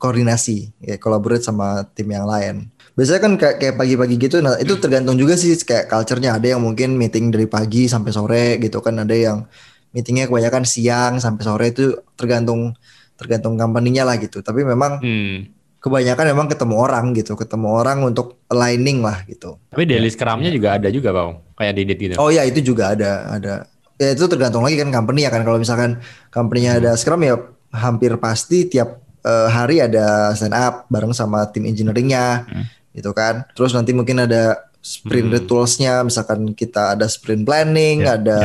koordinasi 0.00 0.72
ya 0.80 0.96
collaborate 0.96 1.44
sama 1.44 1.84
tim 1.92 2.08
yang 2.08 2.24
lain 2.24 2.72
biasanya 2.96 3.20
kan 3.20 3.32
kayak 3.36 3.56
kayak 3.60 3.74
pagi-pagi 3.76 4.16
gitu 4.16 4.40
nah 4.40 4.56
itu 4.56 4.74
tergantung 4.80 5.14
juga 5.14 5.36
sih 5.36 5.52
kayak 5.54 5.86
culture-nya 5.86 6.40
ada 6.40 6.56
yang 6.56 6.60
mungkin 6.60 6.96
meeting 6.96 7.28
dari 7.28 7.44
pagi 7.44 7.86
sampai 7.86 8.10
sore 8.10 8.44
gitu 8.56 8.80
kan 8.80 8.96
ada 8.98 9.12
yang 9.12 9.44
meetingnya 9.92 10.26
kebanyakan 10.26 10.64
siang 10.64 11.20
sampai 11.20 11.42
sore 11.44 11.66
itu 11.70 11.84
tergantung 12.16 12.72
tergantung 13.14 13.54
company-nya 13.54 14.02
lah 14.02 14.16
gitu 14.16 14.40
tapi 14.40 14.64
memang 14.64 14.96
Hmm. 14.98 15.44
kebanyakan 15.80 16.36
memang 16.36 16.46
ketemu 16.48 16.74
orang 16.76 17.04
gitu 17.12 17.36
ketemu 17.36 17.68
orang 17.72 18.04
untuk 18.04 18.40
aligning 18.48 19.00
lah 19.00 19.24
gitu 19.24 19.56
Tapi 19.68 19.84
daily 19.84 20.08
scrum-nya 20.08 20.52
juga 20.52 20.76
ada 20.76 20.92
juga, 20.92 21.08
Bang. 21.08 21.40
Kayak 21.56 21.72
Didit 21.76 21.98
gitu. 22.00 22.14
Oh 22.20 22.28
ya 22.28 22.44
itu 22.44 22.60
juga 22.60 22.92
ada 22.92 23.32
ada. 23.32 23.54
Ya 23.96 24.12
itu 24.12 24.24
tergantung 24.24 24.60
lagi 24.60 24.76
kan 24.76 24.88
company 24.88 25.24
ya 25.24 25.32
kan 25.32 25.40
kalau 25.40 25.56
misalkan 25.56 26.00
company-nya 26.28 26.80
ada 26.80 26.90
Scrum 26.96 27.20
ya 27.20 27.36
hampir 27.72 28.12
pasti 28.16 28.68
tiap 28.68 29.00
eh, 29.24 29.48
hari 29.48 29.82
ada 29.82 30.32
stand 30.36 30.56
up 30.56 30.86
bareng 30.88 31.12
sama 31.12 31.48
tim 31.52 31.66
engineering-nya 31.66 32.46
gitu 32.94 33.10
kan. 33.14 33.46
Terus 33.54 33.72
nanti 33.72 33.94
mungkin 33.94 34.24
ada 34.24 34.69
sprint 34.80 35.28
Hmm. 35.28 35.36
ritualsnya 35.36 36.00
misalkan 36.00 36.50
kita 36.50 36.96
ada 36.96 37.04
sprint 37.04 37.44
planning, 37.44 38.00
Ya, 38.00 38.16
ada 38.16 38.40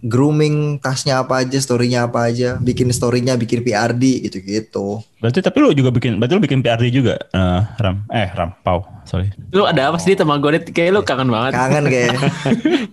grooming 0.00 0.78
tasnya 0.78 1.18
apa 1.18 1.42
aja, 1.42 1.58
story-nya 1.58 2.06
apa 2.06 2.26
aja, 2.26 2.54
bikin 2.56 2.88
story-nya, 2.88 3.34
bikin 3.34 3.60
PRD 3.60 4.22
gitu-gitu. 4.22 5.02
Berarti 5.18 5.38
tapi 5.38 5.58
lu 5.58 5.74
juga 5.74 5.90
bikin 5.90 6.16
berarti 6.16 6.32
lu 6.32 6.40
bikin 6.40 6.60
PRD 6.60 6.84
juga 6.88 7.18
eh, 7.18 7.60
Ram. 7.76 8.06
Eh 8.06 8.30
Ram, 8.30 8.54
Pau. 8.60 8.86
Sorry. 9.02 9.34
Lu 9.50 9.66
ada 9.66 9.90
apa 9.90 9.98
sih 9.98 10.14
sama 10.14 10.38
gue? 10.38 10.62
Kayak 10.64 10.90
lu 10.92 11.00
kangen 11.02 11.26
banget. 11.26 11.52
Kangen 11.52 11.84
kayak 11.84 12.14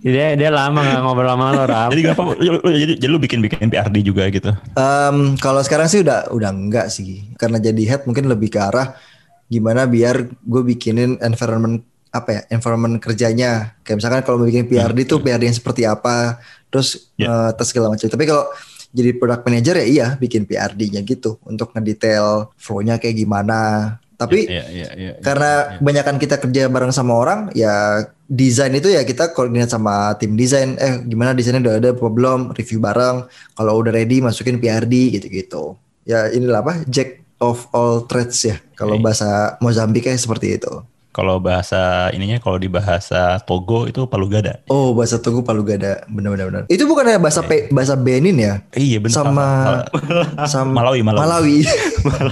dia 0.00 0.34
dia 0.40 0.50
lama 0.50 0.76
nggak 0.76 1.00
ngobrol 1.00 1.30
sama 1.30 1.46
lo, 1.54 1.64
Ram. 1.64 1.88
Jadi 1.88 2.00
kenapa 2.02 2.22
lu- 2.34 2.62
jadi, 2.66 2.92
jadi 2.98 3.08
lu 3.08 3.18
bikin 3.18 3.38
bikin 3.40 3.68
PRD 3.68 3.96
juga 4.02 4.26
gitu. 4.28 4.50
Em, 4.74 5.16
kalau 5.36 5.62
sekarang 5.62 5.86
sih 5.86 6.02
udah 6.02 6.28
udah 6.28 6.50
enggak 6.50 6.90
sih 6.90 7.30
karena 7.38 7.56
jadi 7.56 7.82
head 7.86 8.02
mungkin 8.04 8.26
lebih 8.26 8.50
ke 8.50 8.58
arah 8.58 8.98
gimana 9.46 9.86
biar 9.86 10.28
gue 10.28 10.62
bikinin 10.62 11.16
environment 11.22 11.80
apa 12.10 12.28
ya 12.32 12.40
environment 12.50 12.96
kerjanya 12.98 13.76
kayak 13.84 14.00
misalkan 14.00 14.22
kalau 14.24 14.44
bikin 14.44 14.64
PRD 14.64 15.04
tuh 15.04 15.20
PRD 15.20 15.48
yang 15.50 15.56
seperti 15.56 15.84
apa 15.84 16.40
terus 16.68 17.12
Ya. 17.16 17.28
eh, 17.28 17.50
tes 17.56 17.66
segala 17.68 17.92
macam 17.92 18.06
tapi 18.06 18.24
kalau 18.24 18.44
jadi 18.88 19.10
product 19.16 19.42
manager 19.44 19.74
ya 19.80 19.86
iya 19.86 20.06
bikin 20.16 20.48
PRD-nya 20.48 21.04
gitu 21.04 21.36
untuk 21.44 21.72
ngedetail 21.76 22.52
flow-nya 22.56 22.96
kayak 22.96 23.16
gimana 23.16 23.60
tapi 24.18 24.50
Iya, 24.50 24.64
iya, 24.72 24.88
iya. 24.98 25.12
karena 25.22 25.78
kebanyakan 25.78 26.16
kita 26.18 26.36
kerja 26.42 26.66
bareng 26.66 26.90
sama 26.90 27.14
orang 27.14 27.40
ya 27.54 28.02
desain 28.26 28.74
itu 28.74 28.90
ya 28.90 29.06
kita 29.06 29.30
koordinat 29.30 29.70
sama 29.70 30.16
tim 30.18 30.34
desain 30.34 30.74
eh 30.76 31.04
gimana 31.06 31.36
desainnya 31.36 31.62
udah 31.62 31.74
ada 31.78 31.90
belum 31.94 32.50
review 32.52 32.82
bareng 32.82 33.28
kalau 33.54 33.78
udah 33.78 33.94
ready 33.94 34.18
masukin 34.18 34.58
PRD 34.58 35.14
gitu-gitu 35.20 35.78
ya 36.02 36.26
inilah 36.32 36.64
apa 36.64 36.74
Jack 36.88 37.22
of 37.38 37.70
all 37.70 38.02
trades 38.10 38.42
ya. 38.42 38.58
Kalau 38.74 38.98
Oke. 38.98 39.02
bahasa 39.06 39.54
Mozambiknya 39.62 40.18
seperti 40.18 40.58
itu. 40.58 40.82
Kalau 41.18 41.42
bahasa 41.42 42.14
ininya 42.14 42.38
kalau 42.38 42.62
di 42.62 42.70
bahasa 42.70 43.42
Togo 43.42 43.90
itu 43.90 44.06
palu 44.06 44.30
gada. 44.30 44.62
Oh, 44.70 44.94
bahasa 44.94 45.18
Togo 45.18 45.42
Palu 45.42 45.66
Gada. 45.66 46.06
Benar-benar. 46.06 46.46
benar. 46.46 46.62
Itu 46.70 46.86
bukannya 46.86 47.18
bahasa 47.18 47.42
Pe- 47.42 47.66
bahasa 47.74 47.98
Benin 47.98 48.38
ya? 48.38 48.62
Iya 48.70 49.02
benar. 49.02 49.18
Sama 49.18 49.46
sama 50.46 50.70
Malawi, 50.78 51.02
Malawi. 51.02 51.18
Malawi. 51.26 51.58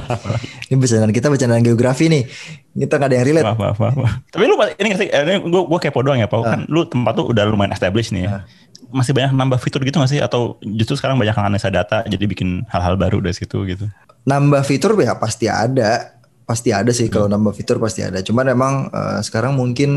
ini 0.71 0.77
bercandaan 0.79 1.11
kita 1.11 1.27
bercandaan 1.27 1.67
geografi 1.67 2.07
nih. 2.07 2.31
Kita 2.79 2.95
nggak 2.95 3.11
ada 3.11 3.17
yang 3.19 3.27
relate. 3.27 3.47
Maaf, 3.51 3.59
maaf, 3.59 3.97
maaf. 3.99 4.13
Tapi 4.31 4.45
lu 4.47 4.55
ini 4.55 4.89
sih? 4.95 5.09
eh, 5.11 5.23
Ini 5.27 5.35
gue 5.43 5.63
gue 5.67 5.79
kepo 5.83 6.07
doang 6.07 6.23
ya, 6.23 6.31
Pak. 6.31 6.39
Kan 6.47 6.61
lu 6.71 6.87
tempat 6.87 7.19
tuh 7.19 7.27
udah 7.27 7.43
lumayan 7.43 7.75
established 7.75 8.15
nih. 8.15 8.31
ya. 8.31 8.47
Masih 8.95 9.11
banyak 9.11 9.35
nambah 9.35 9.59
fitur 9.59 9.83
gitu 9.83 9.99
nggak 9.99 10.15
sih? 10.15 10.23
Atau 10.23 10.63
justru 10.63 10.95
sekarang 10.95 11.19
banyak 11.19 11.35
analisa 11.35 11.75
data, 11.75 12.07
jadi 12.07 12.23
bikin 12.23 12.63
hal-hal 12.71 12.95
baru 12.95 13.19
dari 13.19 13.35
situ 13.35 13.67
gitu? 13.67 13.91
Nambah 14.31 14.63
fitur 14.63 14.95
ya 15.03 15.19
pasti 15.19 15.51
ada. 15.51 16.16
Pasti 16.47 16.71
ada 16.71 16.89
sih 16.89 17.07
kalau 17.07 17.27
Hmm. 17.27 17.35
nambah 17.37 17.53
fitur 17.53 17.77
pasti 17.77 18.01
ada. 18.01 18.23
Cuman 18.23 18.47
emang 18.47 18.75
eh, 18.89 19.19
sekarang 19.21 19.53
mungkin 19.53 19.91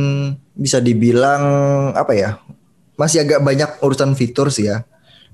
bisa 0.52 0.78
dibilang 0.80 1.42
apa 1.94 2.12
ya? 2.12 2.42
Masih 2.96 3.22
agak 3.22 3.40
banyak 3.40 3.70
urusan 3.80 4.12
fitur 4.12 4.50
sih 4.50 4.66
ya. 4.66 4.82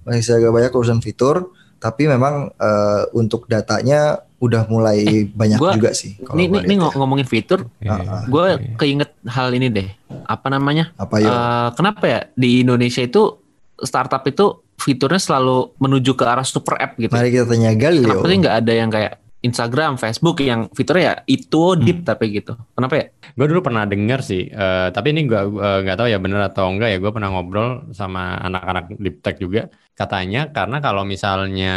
Masih 0.04 0.36
agak 0.36 0.52
banyak 0.52 0.72
urusan 0.72 1.00
fitur, 1.00 1.50
tapi 1.76 2.06
memang 2.06 2.52
eh, 2.54 3.04
untuk 3.12 3.48
datanya 3.48 4.20
udah 4.36 4.68
mulai 4.68 5.02
banyak 5.26 5.58
gua- 5.58 5.74
juga 5.74 5.90
sih. 5.92 6.20
ini 6.36 6.52
lihat 6.52 6.68
ngom- 6.70 6.92
ya. 6.92 6.98
ngomongin 7.00 7.26
fitur, 7.26 7.66
Ah, 7.82 7.98
ah. 7.98 8.24
gue 8.26 8.46
keinget 8.76 9.10
hal 9.26 9.50
ini 9.50 9.72
deh. 9.72 9.88
Apa 10.22 10.52
namanya? 10.52 10.92
Apa 10.96 11.18
yuk? 11.18 11.32
Eh, 11.32 11.70
kenapa 11.74 12.04
ya 12.06 12.20
di 12.36 12.62
Indonesia 12.62 13.02
itu 13.02 13.40
startup 13.78 14.22
itu 14.24 14.46
fiturnya 14.76 15.18
selalu 15.18 15.74
menuju 15.78 16.14
ke 16.14 16.24
arah 16.24 16.44
super 16.44 16.76
app 16.76 16.94
gitu. 16.96 17.10
Mari 17.10 17.32
kita 17.32 17.48
tanya 17.48 17.72
Galileo. 17.74 18.12
Kenapa 18.12 18.28
sih 18.28 18.38
nggak 18.38 18.56
ada 18.60 18.74
yang 18.76 18.90
kayak 18.92 19.14
Instagram, 19.46 20.02
Facebook 20.02 20.42
yang 20.42 20.68
fiturnya 20.74 21.06
ya 21.06 21.16
itu 21.30 21.78
deep 21.78 22.02
tapi 22.02 22.34
gitu. 22.34 22.58
Kenapa 22.74 22.94
ya? 22.98 23.06
Gue 23.38 23.46
dulu 23.46 23.62
pernah 23.62 23.86
dengar 23.86 24.26
sih, 24.26 24.50
eh, 24.50 24.88
tapi 24.90 25.14
ini 25.14 25.30
gue 25.30 25.42
nggak 25.86 25.98
tahu 26.02 26.08
ya 26.10 26.18
bener 26.18 26.42
atau 26.50 26.74
enggak 26.74 26.90
ya. 26.92 26.98
Gue 26.98 27.12
pernah 27.14 27.30
ngobrol 27.30 27.94
sama 27.94 28.42
anak-anak 28.42 28.98
deep 28.98 29.22
tech 29.22 29.38
juga. 29.38 29.70
Katanya 29.96 30.52
karena 30.52 30.82
kalau 30.82 31.08
misalnya 31.08 31.76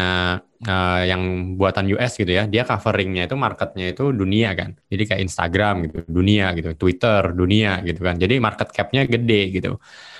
eh, 0.64 1.02
yang 1.06 1.54
buatan 1.60 1.86
US 1.92 2.16
gitu 2.16 2.32
ya, 2.32 2.48
dia 2.48 2.64
coveringnya 2.64 3.28
itu 3.28 3.36
marketnya 3.36 3.92
itu 3.92 4.10
dunia 4.16 4.56
kan. 4.56 4.72
Jadi 4.88 5.02
kayak 5.04 5.20
Instagram 5.28 5.74
gitu, 5.86 5.96
dunia 6.08 6.56
gitu, 6.56 6.72
Twitter 6.74 7.36
dunia 7.36 7.84
gitu 7.84 8.00
kan. 8.00 8.16
Jadi 8.16 8.40
market 8.40 8.72
capnya 8.72 9.04
gede 9.04 9.42
gitu. 9.52 9.76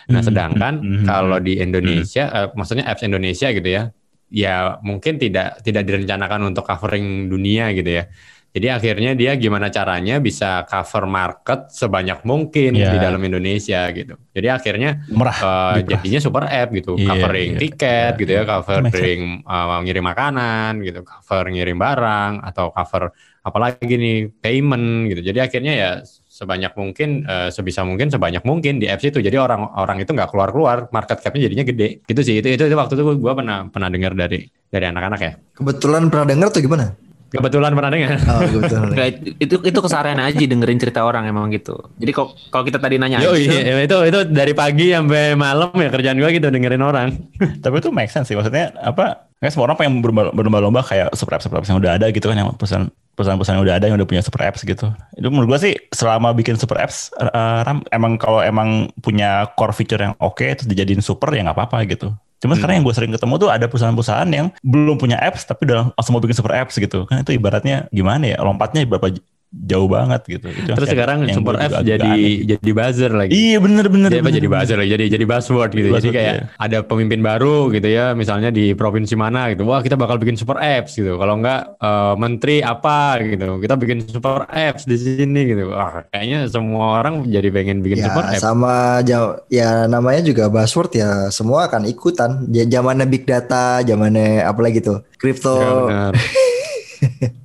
Nah 0.09 0.25
Hmm, 0.25 0.27
sedangkan 0.27 0.75
hmm, 0.81 0.97
hmm, 1.03 1.07
kalau 1.07 1.37
di 1.37 1.61
Indonesia, 1.61 2.25
eh, 2.33 2.49
maksudnya 2.57 2.89
apps 2.89 3.05
Indonesia 3.05 3.53
gitu 3.53 3.69
ya, 3.69 3.93
ya 4.33 4.77
mungkin 4.85 5.17
tidak 5.17 5.61
tidak 5.65 5.83
direncanakan 5.89 6.53
untuk 6.53 6.65
covering 6.69 7.29
dunia 7.33 7.73
gitu 7.73 7.91
ya. 8.03 8.05
Jadi 8.49 8.67
akhirnya 8.73 9.13
dia 9.13 9.37
gimana 9.37 9.69
caranya 9.69 10.19
bisa 10.25 10.65
cover 10.65 11.05
market 11.05 11.69
sebanyak 11.69 12.25
mungkin 12.25 12.75
Ya. 12.75 12.97
di 12.97 12.99
dalam 12.99 13.21
Indonesia 13.21 13.87
gitu. 13.93 14.17
Jadi 14.33 14.49
akhirnya 14.49 15.05
Lebih 15.05 15.17
murah. 15.21 15.39
jadinya 15.85 16.19
super 16.19 16.49
app 16.49 16.73
gitu, 16.73 16.97
Iya, 16.97 17.07
covering 17.13 17.51
iya, 17.55 17.61
tiket 17.61 18.13
iya, 18.17 18.21
gitu 18.25 18.33
ya, 18.33 18.43
iya. 18.43 18.49
covering 18.49 19.23
eh, 19.45 19.79
ngirim 19.85 20.05
makanan 20.05 20.73
gitu, 20.81 21.01
cover 21.05 21.45
ngirim 21.53 21.77
barang 21.77 22.33
atau 22.49 22.73
cover 22.73 23.13
apalagi 23.45 23.95
nih 24.01 24.17
payment 24.41 25.13
gitu. 25.13 25.21
Jadi 25.29 25.39
akhirnya 25.45 25.73
ya 25.77 25.91
sebanyak 26.39 26.71
mungkin 26.79 27.27
eh, 27.27 27.51
sebisa 27.51 27.83
mungkin 27.83 28.15
sebanyak 28.15 28.47
mungkin 28.47 28.79
di 28.79 28.87
apps 28.87 29.11
itu. 29.11 29.19
Jadi 29.19 29.35
orang-orang 29.35 30.07
itu 30.07 30.15
nggak 30.15 30.31
keluar-keluar, 30.31 30.87
market 30.95 31.19
capnya 31.19 31.51
jadinya 31.51 31.67
gede. 31.67 31.89
Gitu 32.07 32.21
sih. 32.23 32.35
Itu 32.39 32.55
itu, 32.55 32.63
itu 32.71 32.77
waktu 32.79 32.95
itu 32.95 33.05
gue 33.19 33.33
pernah 33.35 33.67
pernah 33.67 33.89
dengar 33.91 34.15
dari 34.15 34.47
dari 34.71 34.85
anak-anak 34.87 35.21
ya. 35.21 35.33
Kebetulan 35.59 36.07
pernah 36.07 36.27
dengar 36.31 36.49
atau 36.55 36.63
gimana? 36.63 36.95
Kebetulan 37.29 37.77
pernah 37.77 37.93
dengar. 37.93 38.17
Oh, 38.25 38.41
kebetulan. 38.41 38.89
Nggak, 38.97 39.09
itu 39.37 39.57
itu 39.61 39.79
keseharian 39.85 40.17
aja 40.17 40.41
dengerin 40.41 40.81
cerita 40.81 41.05
orang 41.05 41.29
emang 41.29 41.53
gitu. 41.53 41.77
Jadi 42.01 42.11
kok 42.17 42.33
kalau 42.49 42.65
kita 42.65 42.81
tadi 42.81 42.97
nanya 42.97 43.21
Yo, 43.21 43.37
Aisyah, 43.37 43.61
iya, 43.69 43.85
itu 43.85 43.97
itu 44.09 44.19
dari 44.33 44.57
pagi 44.57 44.97
sampai 44.97 45.37
malam 45.37 45.69
ya 45.77 45.93
kerjaan 45.93 46.17
gue 46.17 46.31
gitu 46.41 46.49
dengerin 46.49 46.81
orang. 46.81 47.09
Tapi 47.65 47.75
itu 47.85 47.93
make 47.93 48.09
sense 48.09 48.33
sih. 48.33 48.37
Maksudnya 48.37 48.73
apa? 48.81 49.29
Kayak 49.39 49.53
semua 49.55 49.71
orang 49.71 49.77
pengen 49.77 50.01
berlomba- 50.01 50.33
berlomba-lomba 50.33 50.81
kayak 50.83 51.13
super 51.15 51.37
apps 51.37 51.45
super 51.47 51.61
apps 51.61 51.69
yang 51.69 51.79
udah 51.79 52.01
ada 52.01 52.09
gitu 52.11 52.27
kan 52.27 52.37
yang 52.41 52.49
perusahaan 52.57 52.89
perusahaan-perusahaan 53.15 53.59
yang 53.61 53.67
udah 53.67 53.77
ada 53.77 53.85
yang 53.93 53.97
udah 54.01 54.09
punya 54.09 54.23
super 54.25 54.41
apps 54.49 54.65
gitu. 54.65 54.89
Itu 55.15 55.29
menurut 55.29 55.53
gua 55.53 55.61
sih 55.61 55.77
selama 55.93 56.33
bikin 56.33 56.57
super 56.57 56.81
apps 56.81 57.13
eh, 57.19 57.61
Ram, 57.63 57.85
emang 57.93 58.17
kalau 58.17 58.41
emang 58.41 58.89
punya 59.05 59.47
core 59.55 59.77
feature 59.77 60.01
yang 60.01 60.15
oke 60.19 60.43
terus 60.43 60.67
dijadiin 60.67 61.05
super 61.05 61.29
ya 61.37 61.45
nggak 61.45 61.55
apa-apa 61.55 61.85
gitu. 61.87 62.09
Cuma 62.39 62.55
sekarang 62.55 62.81
yang 62.81 62.85
gue 62.87 62.95
sering 62.95 63.13
ketemu 63.15 63.35
tuh 63.39 63.51
ada 63.51 63.67
perusahaan-perusahaan 63.67 64.31
yang 64.31 64.55
belum 64.63 64.97
punya 64.99 65.19
apps 65.19 65.43
tapi 65.43 65.67
udah 65.67 65.91
langsung 65.95 66.15
mau 66.15 66.23
bikin 66.23 66.39
super 66.39 66.55
apps 66.55 66.79
gitu. 66.79 67.05
Kan 67.11 67.27
itu 67.27 67.35
ibaratnya 67.35 67.91
gimana 67.91 68.35
ya? 68.35 68.39
Lompatnya 68.41 68.87
berapa 68.87 69.11
jauh 69.49 69.89
banget 69.89 70.21
gitu. 70.29 70.49
Itu 70.53 70.77
Terus 70.77 70.89
sekarang 70.93 71.25
yang 71.25 71.33
super 71.33 71.57
agak 71.57 71.81
jadi 71.81 72.05
aneh. 72.05 72.45
jadi 72.45 72.71
buzzer 72.77 73.13
lagi. 73.17 73.31
Iya 73.33 73.59
bener-bener. 73.59 74.09
Jadi 74.13 74.21
apa 74.21 74.31
jadi 74.31 74.49
buzzer 74.49 74.77
lagi, 74.77 74.91
jadi 74.93 75.05
jadi 75.09 75.25
buzzword 75.25 75.71
gitu. 75.73 75.89
jadi 75.89 75.95
Buzzword, 75.97 76.17
kayak 76.17 76.35
iya. 76.37 76.45
ada 76.61 76.79
pemimpin 76.85 77.21
baru 77.25 77.73
gitu 77.73 77.89
ya, 77.89 78.13
misalnya 78.13 78.53
di 78.53 78.77
provinsi 78.77 79.17
mana 79.17 79.49
gitu. 79.53 79.65
Wah 79.65 79.81
kita 79.81 79.97
bakal 79.97 80.21
bikin 80.21 80.37
super 80.37 80.61
apps 80.61 80.97
gitu. 80.97 81.17
Kalau 81.17 81.41
enggak 81.41 81.75
eh, 81.81 82.15
menteri 82.21 82.57
apa 82.61 83.17
gitu, 83.25 83.57
kita 83.59 83.75
bikin 83.77 83.99
super 84.05 84.45
apps 84.47 84.85
di 84.85 84.97
sini 85.01 85.41
gitu. 85.49 85.73
Wah 85.73 86.05
kayaknya 86.13 86.45
semua 86.49 87.01
orang 87.01 87.25
jadi 87.25 87.49
pengen 87.49 87.81
bikin 87.81 88.05
Ya 88.05 88.13
super 88.13 88.25
apps. 88.29 88.41
sama 88.41 89.01
ja- 89.03 89.41
ya 89.49 89.89
namanya 89.89 90.21
juga 90.21 90.53
buzzword 90.53 90.93
ya 90.93 91.11
semua 91.33 91.69
akan 91.69 91.89
ikutan. 91.89 92.45
Zamannya 92.53 93.09
big 93.09 93.25
data, 93.25 93.81
zamannya 93.81 94.45
apa 94.45 94.61
lagi 94.61 94.85
tuh? 94.85 95.01
Crypto, 95.17 95.57
Ya, 95.57 95.73
benar. 95.89 96.13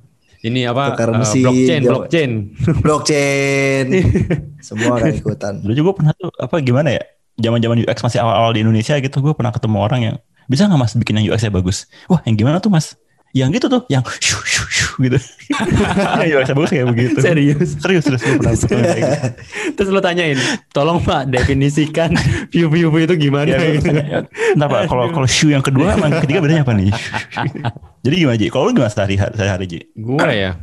Ini 0.44 0.60
apa? 0.68 0.92
Mesin, 1.16 1.40
blockchain, 1.40 1.80
jawab- 1.80 1.88
blockchain. 2.04 2.30
blockchain. 2.84 3.86
semua 4.68 5.00
akan 5.00 5.12
ikutan. 5.16 5.54
Dulu 5.64 5.72
juga 5.72 5.90
pernah 5.96 6.12
tuh 6.12 6.28
apa 6.36 6.60
gimana 6.60 6.92
ya? 6.92 7.02
Zaman-zaman 7.40 7.80
UX 7.82 7.98
masih 8.04 8.20
awal-awal 8.20 8.52
di 8.52 8.60
Indonesia 8.62 8.94
gitu, 9.00 9.16
gue 9.24 9.32
pernah 9.34 9.50
ketemu 9.50 9.78
orang 9.80 10.00
yang 10.04 10.16
bisa 10.44 10.68
nggak 10.68 10.76
mas 10.78 10.92
bikin 10.94 11.18
yang 11.18 11.32
UX-nya 11.32 11.48
bagus? 11.50 11.88
Wah, 12.06 12.20
yang 12.28 12.36
gimana 12.36 12.60
tuh 12.60 12.68
mas? 12.68 12.92
Yang 13.34 13.58
gitu 13.58 13.66
tuh, 13.66 13.82
yang 13.90 14.06
shu 14.22 14.38
shu 14.46 14.62
shu 14.70 14.90
gitu. 15.02 15.18
yang 16.22 16.38
UX-nya 16.38 16.54
bagus 16.54 16.70
kayak 16.70 16.86
begitu. 16.86 17.18
Serius. 17.18 17.68
Serius, 17.82 18.06
serius 18.06 18.22
gue 18.22 18.38
pernah 18.38 18.54
gitu. 18.54 18.74
Terus 19.76 19.88
lo 19.90 19.98
tanyain, 19.98 20.38
tolong 20.70 21.02
pak 21.02 21.26
definisikan 21.34 22.14
view-view 22.54 22.94
itu 22.94 23.14
gimana? 23.18 23.50
Ya, 23.50 23.58
gue 23.58 23.82
gitu. 23.82 23.90
tanya, 23.90 24.30
Ntar 24.54 24.68
pak, 24.70 24.82
kalau 24.86 25.10
kalau 25.10 25.26
shoe 25.26 25.50
yang 25.50 25.66
kedua, 25.66 25.98
sama 25.98 26.14
yang 26.14 26.22
ketiga 26.22 26.38
bedanya 26.46 26.62
apa 26.62 26.78
nih? 26.78 26.90
Jadi 28.06 28.14
gimana 28.22 28.36
Ji? 28.38 28.46
Kalau 28.54 28.64
lu 28.70 28.72
gimana 28.78 28.92
sehari 28.94 29.18
hari 29.18 29.66
Ji? 29.66 29.80
Gua 29.98 30.30
ya, 30.30 30.54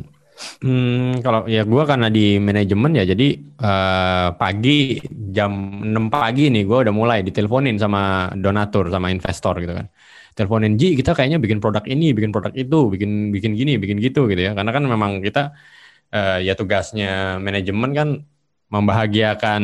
hmm, 0.63 1.19
kalau 1.19 1.41
ya 1.51 1.67
gua 1.67 1.83
karena 1.83 2.07
di 2.07 2.39
manajemen 2.39 2.95
ya, 2.95 3.03
jadi 3.03 3.27
eh, 3.35 4.27
pagi 4.39 4.95
jam 5.11 5.83
6 5.91 6.07
pagi 6.07 6.47
nih 6.47 6.63
gua 6.63 6.87
udah 6.87 6.93
mulai 6.95 7.19
diteleponin 7.19 7.75
sama 7.75 8.31
donatur 8.31 8.87
sama 8.87 9.11
investor 9.11 9.59
gitu 9.59 9.75
kan. 9.75 9.91
Teleponin 10.37 10.73
Ji, 10.81 10.95
kita 10.99 11.11
kayaknya 11.17 11.39
bikin 11.43 11.59
produk 11.63 11.83
ini, 11.93 12.05
bikin 12.17 12.31
produk 12.35 12.53
itu, 12.55 12.75
bikin 12.93 13.11
bikin 13.35 13.51
gini, 13.59 13.71
bikin 13.81 13.97
gitu 14.05 14.19
gitu 14.31 14.41
ya. 14.47 14.51
Karena 14.57 14.71
kan 14.75 14.83
memang 14.93 15.11
kita 15.25 15.39
eh, 16.15 16.37
ya 16.47 16.53
tugasnya 16.59 17.39
manajemen 17.45 17.91
kan 17.99 18.09
membahagiakan 18.73 19.63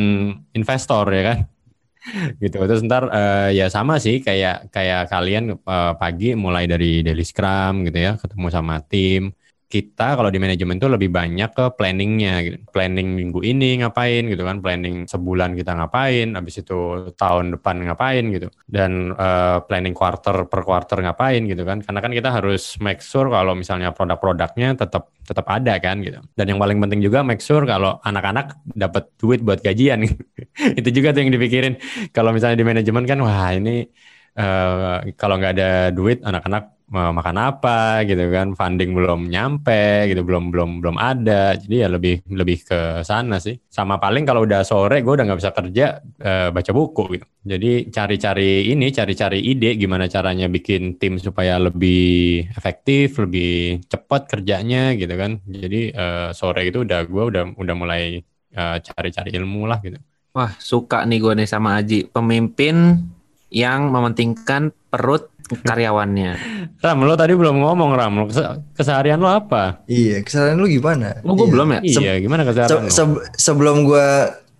investor 0.58 1.06
ya 1.14 1.22
kan. 1.34 1.38
Gitu. 2.42 2.56
Terus 2.56 2.80
ntar 2.88 3.04
eh, 3.12 3.48
ya 3.58 3.66
sama 3.68 3.94
sih 4.04 4.22
kayak 4.26 4.72
kayak 4.74 5.10
kalian 5.12 5.44
eh, 5.58 5.92
pagi 6.00 6.26
mulai 6.38 6.64
dari 6.72 7.02
daily 7.06 7.24
scrum 7.26 7.84
gitu 7.86 7.98
ya 8.06 8.12
ketemu 8.22 8.48
sama 8.56 8.74
tim 8.90 9.34
kita 9.68 10.16
kalau 10.16 10.32
di 10.32 10.40
manajemen 10.40 10.80
tuh 10.80 10.88
lebih 10.88 11.12
banyak 11.12 11.52
ke 11.52 11.76
planningnya 11.76 12.34
gitu. 12.40 12.56
planning 12.72 13.12
minggu 13.12 13.44
ini 13.44 13.84
ngapain 13.84 14.24
gitu 14.24 14.40
kan 14.40 14.64
planning 14.64 15.04
sebulan 15.04 15.52
kita 15.60 15.76
ngapain 15.76 16.32
habis 16.32 16.64
itu 16.64 17.12
tahun 17.12 17.60
depan 17.60 17.84
ngapain 17.84 18.24
gitu. 18.32 18.48
Dan 18.64 19.12
eh, 19.12 19.58
planning 19.68 19.92
quarter 19.92 20.48
per 20.48 20.64
quarter 20.64 21.04
ngapain 21.04 21.44
gitu 21.44 21.68
kan. 21.68 21.84
Karena 21.84 22.00
kan 22.00 22.12
kita 22.16 22.32
harus 22.32 22.80
make 22.80 23.04
sure 23.04 23.28
kalau 23.28 23.52
misalnya 23.52 23.92
produk-produknya 23.92 24.72
tetap 24.72 25.12
tetap 25.20 25.44
ada 25.52 25.76
kan 25.84 26.00
gitu. 26.00 26.16
Dan 26.32 26.56
yang 26.56 26.58
paling 26.64 26.80
penting 26.80 27.04
juga 27.04 27.20
make 27.20 27.44
sure 27.44 27.68
kalau 27.68 28.00
anak-anak 28.08 28.56
dapat 28.72 29.12
duit 29.20 29.44
buat 29.44 29.60
gajian. 29.60 30.00
Itu 30.80 30.88
juga 30.96 31.12
tuh 31.12 31.28
yang 31.28 31.32
dipikirin. 31.36 31.76
Kalau 32.16 32.32
misalnya 32.32 32.56
di 32.56 32.64
manajemen 32.64 33.04
kan 33.04 33.20
wah 33.20 33.52
ini 33.52 33.84
eh, 34.32 34.96
kalau 35.20 35.36
nggak 35.36 35.52
ada 35.60 35.70
duit 35.92 36.24
anak-anak 36.24 36.77
makan 36.88 37.36
apa 37.36 38.00
gitu 38.08 38.32
kan 38.32 38.56
funding 38.56 38.96
belum 38.96 39.28
nyampe 39.28 40.08
gitu 40.08 40.24
belum 40.24 40.48
belum 40.48 40.70
belum 40.80 40.96
ada. 40.96 41.52
Jadi 41.56 41.84
ya 41.84 41.88
lebih 41.92 42.24
lebih 42.32 42.64
ke 42.64 42.80
sana 43.04 43.36
sih. 43.36 43.60
Sama 43.68 44.00
paling 44.00 44.24
kalau 44.24 44.48
udah 44.48 44.64
sore 44.64 45.04
gue 45.04 45.12
udah 45.12 45.24
nggak 45.28 45.40
bisa 45.40 45.52
kerja 45.52 45.86
eh, 46.02 46.48
baca 46.48 46.70
buku 46.72 47.04
gitu. 47.20 47.26
Jadi 47.48 47.92
cari-cari 47.92 48.72
ini 48.72 48.88
cari-cari 48.92 49.38
ide 49.44 49.76
gimana 49.76 50.08
caranya 50.08 50.48
bikin 50.48 50.96
tim 50.96 51.20
supaya 51.20 51.60
lebih 51.60 52.48
efektif 52.56 53.20
lebih 53.20 53.84
cepat 53.84 54.28
kerjanya 54.28 54.96
gitu 54.96 55.12
kan. 55.12 55.44
Jadi 55.44 55.92
eh, 55.92 56.28
sore 56.32 56.68
itu 56.68 56.88
udah 56.88 57.04
gue 57.04 57.24
udah 57.36 57.44
udah 57.56 57.74
mulai 57.76 58.20
eh, 58.52 58.76
cari-cari 58.80 59.36
ilmu 59.36 59.68
lah 59.68 59.80
gitu. 59.84 60.00
Wah, 60.32 60.54
suka 60.60 61.02
nih 61.08 61.18
gue 61.20 61.32
nih 61.44 61.48
sama 61.48 61.80
Aji. 61.80 62.08
Pemimpin 62.08 63.00
yang 63.48 63.88
mementingkan 63.88 64.70
perut 64.92 65.32
karyawannya. 65.48 66.30
Ram, 66.78 66.98
lo 67.00 67.14
tadi 67.14 67.32
belum 67.32 67.58
ngomong 67.58 67.90
Ram. 67.92 68.12
Lo 68.14 68.24
kes- 68.26 68.44
keseharian 68.74 69.16
lo 69.16 69.26
apa? 69.26 69.82
Iya, 69.84 70.20
kesalahan 70.20 70.54
lu 70.54 70.66
gimana? 70.66 71.20
Oh, 71.22 71.32
gue 71.32 71.44
Iya. 71.44 71.52
belum 71.52 71.68
ya? 71.68 71.80
Iya, 71.82 72.12
gimana 72.18 72.42
Se- 72.42 72.48
keseharian 72.48 72.82
lo? 72.82 72.90
se- 72.90 73.22
sebelum 73.34 73.76
gua 73.82 74.06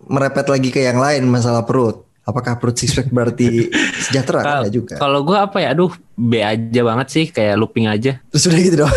merepet 0.05 0.47
lagi 0.47 0.69
ke 0.69 0.81
yang 0.81 0.97
lain 0.97 1.25
masalah 1.25 1.63
perut. 1.63 2.05
Apakah 2.23 2.57
perut 2.57 2.77
six 2.77 2.93
pack 2.93 3.09
berarti 3.09 3.69
sejahtera? 4.05 4.41
Kan 4.41 4.69
juga. 4.69 4.97
Kalau 4.97 5.21
gue 5.23 5.33
apa 5.35 5.59
ya? 5.59 5.73
Aduh, 5.73 5.89
B 6.13 6.39
aja 6.39 6.81
banget 6.83 7.09
sih, 7.09 7.25
kayak 7.27 7.57
looping 7.57 7.85
aja. 7.85 8.21
Terus 8.29 8.45
udah 8.47 8.59
gitu 8.59 8.77
dong. 8.79 8.93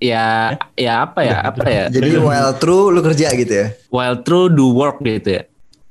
Ya, 0.00 0.56
ya 0.74 1.04
apa 1.04 1.20
ya? 1.20 1.44
Apa 1.44 1.68
ya? 1.68 1.84
Jadi 1.88 2.16
while 2.16 2.56
true 2.56 2.88
lu 2.88 3.00
kerja 3.00 3.28
gitu 3.32 3.52
ya. 3.52 3.66
While 3.88 4.24
true 4.24 4.48
do 4.48 4.72
work 4.72 4.96
gitu 5.00 5.36
ya. 5.36 5.42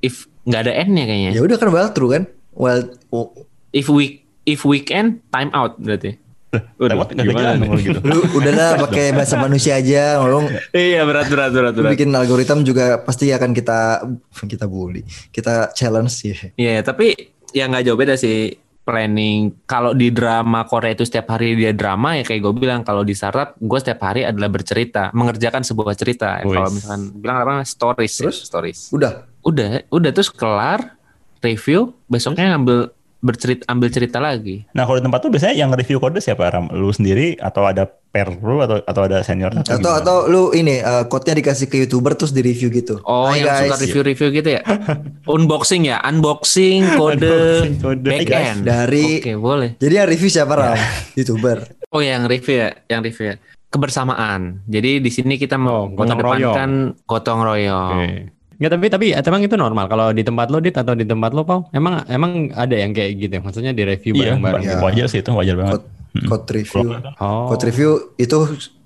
If 0.01 0.25
nggak 0.49 0.61
ada 0.65 0.73
n-nya 0.81 1.05
kayaknya. 1.05 1.31
Ya 1.37 1.41
udah 1.45 1.57
kan 1.57 1.69
while 1.69 1.91
true 1.93 2.09
kan. 2.09 2.23
While 2.49 2.89
oh, 3.13 3.37
If 3.69 3.85
week 3.85 4.18
if 4.43 4.63
weekend 4.63 5.23
time 5.29 5.49
out 5.51 5.75
berarti. 5.79 6.15
Nggak 6.81 7.13
ada 7.13 7.23
gimana 7.29 7.49
nih? 7.61 7.69
gitu. 7.77 7.99
lu 8.01 8.25
udahlah 8.41 8.81
pakai 8.89 9.13
bahasa 9.13 9.37
manusia 9.37 9.77
aja 9.77 10.17
ngomong 10.17 10.49
Iya 10.73 11.05
berat 11.05 11.29
berat 11.29 11.53
berat 11.53 11.73
berat. 11.77 11.91
bikin 11.93 12.09
algoritma 12.09 12.65
juga 12.65 12.97
pasti 13.05 13.29
akan 13.29 13.53
kita 13.53 14.01
kita 14.57 14.65
bully. 14.65 15.05
Kita 15.29 15.69
challenge 15.77 16.09
sih. 16.09 16.33
Iya, 16.57 16.81
tapi 16.81 17.13
ya 17.53 17.69
nggak 17.69 17.85
jauh 17.85 17.97
beda 17.97 18.17
sih 18.17 18.57
planning. 18.81 19.53
Kalau 19.69 19.93
di 19.93 20.09
drama 20.09 20.65
Korea 20.65 20.97
itu 20.97 21.05
setiap 21.05 21.37
hari 21.37 21.53
dia 21.53 21.69
drama 21.69 22.17
ya 22.17 22.25
kayak 22.25 22.41
gue 22.41 22.53
bilang 22.57 22.81
kalau 22.81 23.05
di 23.05 23.13
startup 23.13 23.53
gue 23.61 23.77
setiap 23.77 24.01
hari 24.01 24.25
adalah 24.25 24.49
bercerita, 24.49 25.13
mengerjakan 25.13 25.61
sebuah 25.61 25.93
cerita. 25.93 26.41
Wis. 26.41 26.57
Kalau 26.57 26.69
misalkan 26.73 27.01
bilang 27.21 27.37
apa 27.45 27.61
stories, 27.61 28.13
ya, 28.17 28.21
Terus? 28.25 28.37
stories. 28.41 28.79
Udah. 28.89 29.29
Udah, 29.45 29.85
udah 29.93 30.09
terus 30.09 30.33
kelar 30.33 30.97
review, 31.45 31.93
besoknya 32.09 32.57
ngambil 32.57 32.89
bercerita 33.19 33.67
ambil 33.67 33.89
cerita 33.89 34.17
lagi. 34.17 34.63
Nah 34.71 34.83
kalau 34.83 34.95
di 34.95 35.03
tempat 35.03 35.19
tuh 35.19 35.29
biasanya 35.29 35.51
yang 35.53 35.69
review 35.69 35.97
kode 35.97 36.17
siapa 36.17 36.47
Ram? 36.47 36.71
Lu 36.71 36.87
sendiri 36.89 37.35
atau 37.35 37.63
ada 37.63 37.83
pair 37.83 38.31
lu 38.31 38.57
atau 38.57 38.79
atau 38.81 39.01
ada 39.03 39.21
senior 39.21 39.51
Atau 39.53 39.91
atau 39.91 40.25
lu 40.25 40.49
ini 40.51 40.79
eh, 40.79 41.03
code-nya 41.05 41.35
dikasih 41.35 41.67
ke 41.67 41.77
YouTuber 41.79 42.15
terus 42.15 42.31
di 42.31 42.39
review 42.39 42.71
gitu. 42.71 43.03
Oh, 43.03 43.27
Hai 43.27 43.43
yang 43.43 43.53
suka 43.59 43.67
guys, 43.69 43.81
review-review 43.83 44.27
gitu 44.33 44.49
ya? 44.49 44.61
Unboxing 45.35 45.83
ya, 45.85 45.99
unboxing 46.01 46.95
kode 46.95 47.27
Unboxing 47.27 47.75
kode. 47.77 48.07
back 48.07 48.29
end. 48.31 48.59
dari- 48.63 49.19
Oke, 49.19 49.33
boleh. 49.35 49.69
Jadi 49.75 49.93
yang 49.93 50.07
review 50.07 50.29
siapa 50.31 50.53
Ram? 50.55 50.79
YouTuber. 51.19 51.57
Oh 51.91 51.99
yang 51.99 52.23
review 52.25 52.55
ya, 52.57 52.69
yang 52.87 53.03
review 53.03 53.29
ya. 53.29 53.37
Kebersamaan. 53.69 54.65
Jadi 54.65 54.97
di 54.97 55.11
sini 55.11 55.37
kita 55.37 55.53
Oh, 55.55 55.85
gotong 55.87 56.17
mengedepankan 56.17 56.69
gotong 57.05 57.39
royong. 57.41 57.99
Oke. 57.99 58.38
Nggak, 58.59 58.71
tapi 58.75 58.85
tapi 58.91 59.05
emang 59.15 59.41
itu 59.41 59.55
normal 59.55 59.87
kalau 59.87 60.11
di 60.11 60.19
tempat 60.19 60.51
lo 60.51 60.59
dit 60.59 60.75
atau 60.75 60.91
di 60.91 61.07
tempat 61.07 61.31
lo 61.31 61.47
pau 61.47 61.63
emang 61.71 62.03
emang 62.05 62.51
ada 62.51 62.75
yang 62.75 62.91
kayak 62.91 63.15
gitu 63.15 63.33
ya? 63.33 63.41
maksudnya 63.41 63.71
di 63.71 63.87
review 63.87 64.13
Iya, 64.13 64.35
bareng-bareng 64.35 64.61
Iya. 64.61 64.71
gitu. 64.75 64.83
wajar 64.83 65.05
sih 65.07 65.19
itu 65.23 65.31
wajar 65.31 65.55
banget. 65.55 65.79
Code, 65.79 65.87
code 66.27 66.47
review. 66.51 66.87
oh 67.17 67.47
Code 67.47 67.63
review 67.65 67.89
itu 68.15 68.37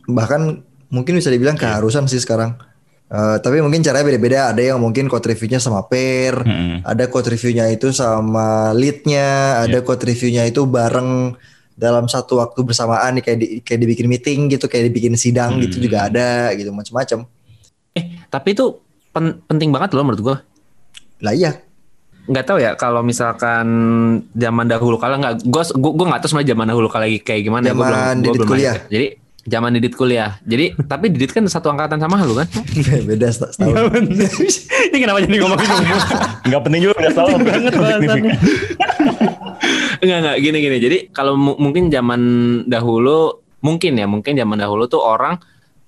bahkan 0.05 0.61
mungkin 0.87 1.17
bisa 1.17 1.33
dibilang 1.33 1.57
keharusan 1.57 2.05
sih 2.05 2.21
sekarang. 2.21 2.53
Eh, 3.09 3.37
tapi 3.41 3.61
mungkin 3.61 3.81
caranya 3.81 4.05
beda-beda. 4.05 4.39
Ada 4.49 4.73
yang 4.73 4.81
mungkin 4.81 5.05
code 5.05 5.25
reviewnya 5.27 5.57
sama 5.57 5.85
pair, 5.85 6.33
Mm-mm. 6.33 6.81
ada 6.81 7.05
code 7.05 7.29
reviewnya 7.29 7.69
itu 7.69 7.89
sama 7.89 8.73
leadnya, 8.73 9.61
ada 9.61 9.81
code 9.81 10.01
reviewnya 10.01 10.45
itu 10.45 10.65
bareng 10.65 11.33
dalam 11.73 12.05
satu 12.05 12.37
waktu 12.37 12.61
bersamaan 12.61 13.21
kayak 13.21 13.37
di, 13.37 13.47
kayak 13.61 13.79
dibikin 13.81 14.05
meeting 14.05 14.39
gitu, 14.49 14.65
kayak 14.65 14.89
dibikin 14.89 15.13
sidang 15.13 15.57
gitu 15.57 15.77
Hmm. 15.77 15.85
juga 15.85 15.97
ada 16.05 16.29
gitu 16.53 16.69
macam-macam. 16.69 17.25
Eh 17.93 18.05
tapi 18.29 18.53
itu 18.53 18.77
pen- 19.13 19.39
penting 19.45 19.69
banget 19.69 19.93
loh 19.93 20.03
menurut 20.03 20.21
gua. 20.21 20.37
Lah 21.19 21.31
iya, 21.31 21.61
Nggak 22.23 22.45
tahu 22.45 22.57
ya 22.57 22.71
kalau 22.73 22.99
misalkan 23.01 23.67
zaman 24.31 24.65
dahulu 24.65 24.95
kala 24.95 25.15
nggak, 25.17 25.33
gua 25.43 25.63
gua, 25.73 25.91
gua 25.93 26.05
nggak 26.07 26.21
tahu 26.21 26.29
sebenarnya 26.31 26.51
zaman 26.51 26.65
dahulu 26.65 26.87
kala 26.87 27.05
kayak 27.17 27.41
gimana. 27.41 27.63
Gua 27.69 27.83
Zaman 27.83 27.83
belum- 27.83 27.93
gua 27.93 28.15
Didit 28.23 28.33
belum 28.33 28.49
kuliah. 28.49 28.73
lahir. 28.73 28.87
Jadi 28.89 29.07
zaman 29.43 29.69
Didit 29.71 29.93
kuliah. 29.93 30.31
Jadi 30.41 30.65
tapi 30.91 31.05
Didit 31.09 31.31
kan 31.31 31.43
satu 31.45 31.67
angkatan 31.67 31.99
sama 31.99 32.15
lu 32.21 32.33
kan? 32.33 32.47
beda 33.03 33.27
set- 33.27 33.53
Nggak 33.53 33.75
setahun. 33.75 33.91
bener. 33.91 34.29
ini 34.87 34.97
kenapa 34.97 35.17
jadi 35.21 35.37
ngomongin 35.37 35.69
umur 35.69 35.99
Nggak 36.47 36.61
penting 36.63 36.81
juga 36.81 36.93
udah 36.97 37.11
tahu 37.13 37.27
banget 37.37 37.73
bahasannya. 37.73 38.35
Enggak 39.99 40.17
enggak 40.19 40.37
gini 40.39 40.57
gini. 40.59 40.77
Jadi 40.79 40.97
kalau 41.11 41.33
mu- 41.35 41.57
mungkin 41.57 41.87
zaman 41.87 42.21
dahulu 42.67 43.39
mungkin 43.59 43.95
ya 43.95 44.05
mungkin 44.05 44.33
zaman 44.33 44.57
dahulu 44.57 44.83
tuh 44.85 44.99
orang 44.99 45.39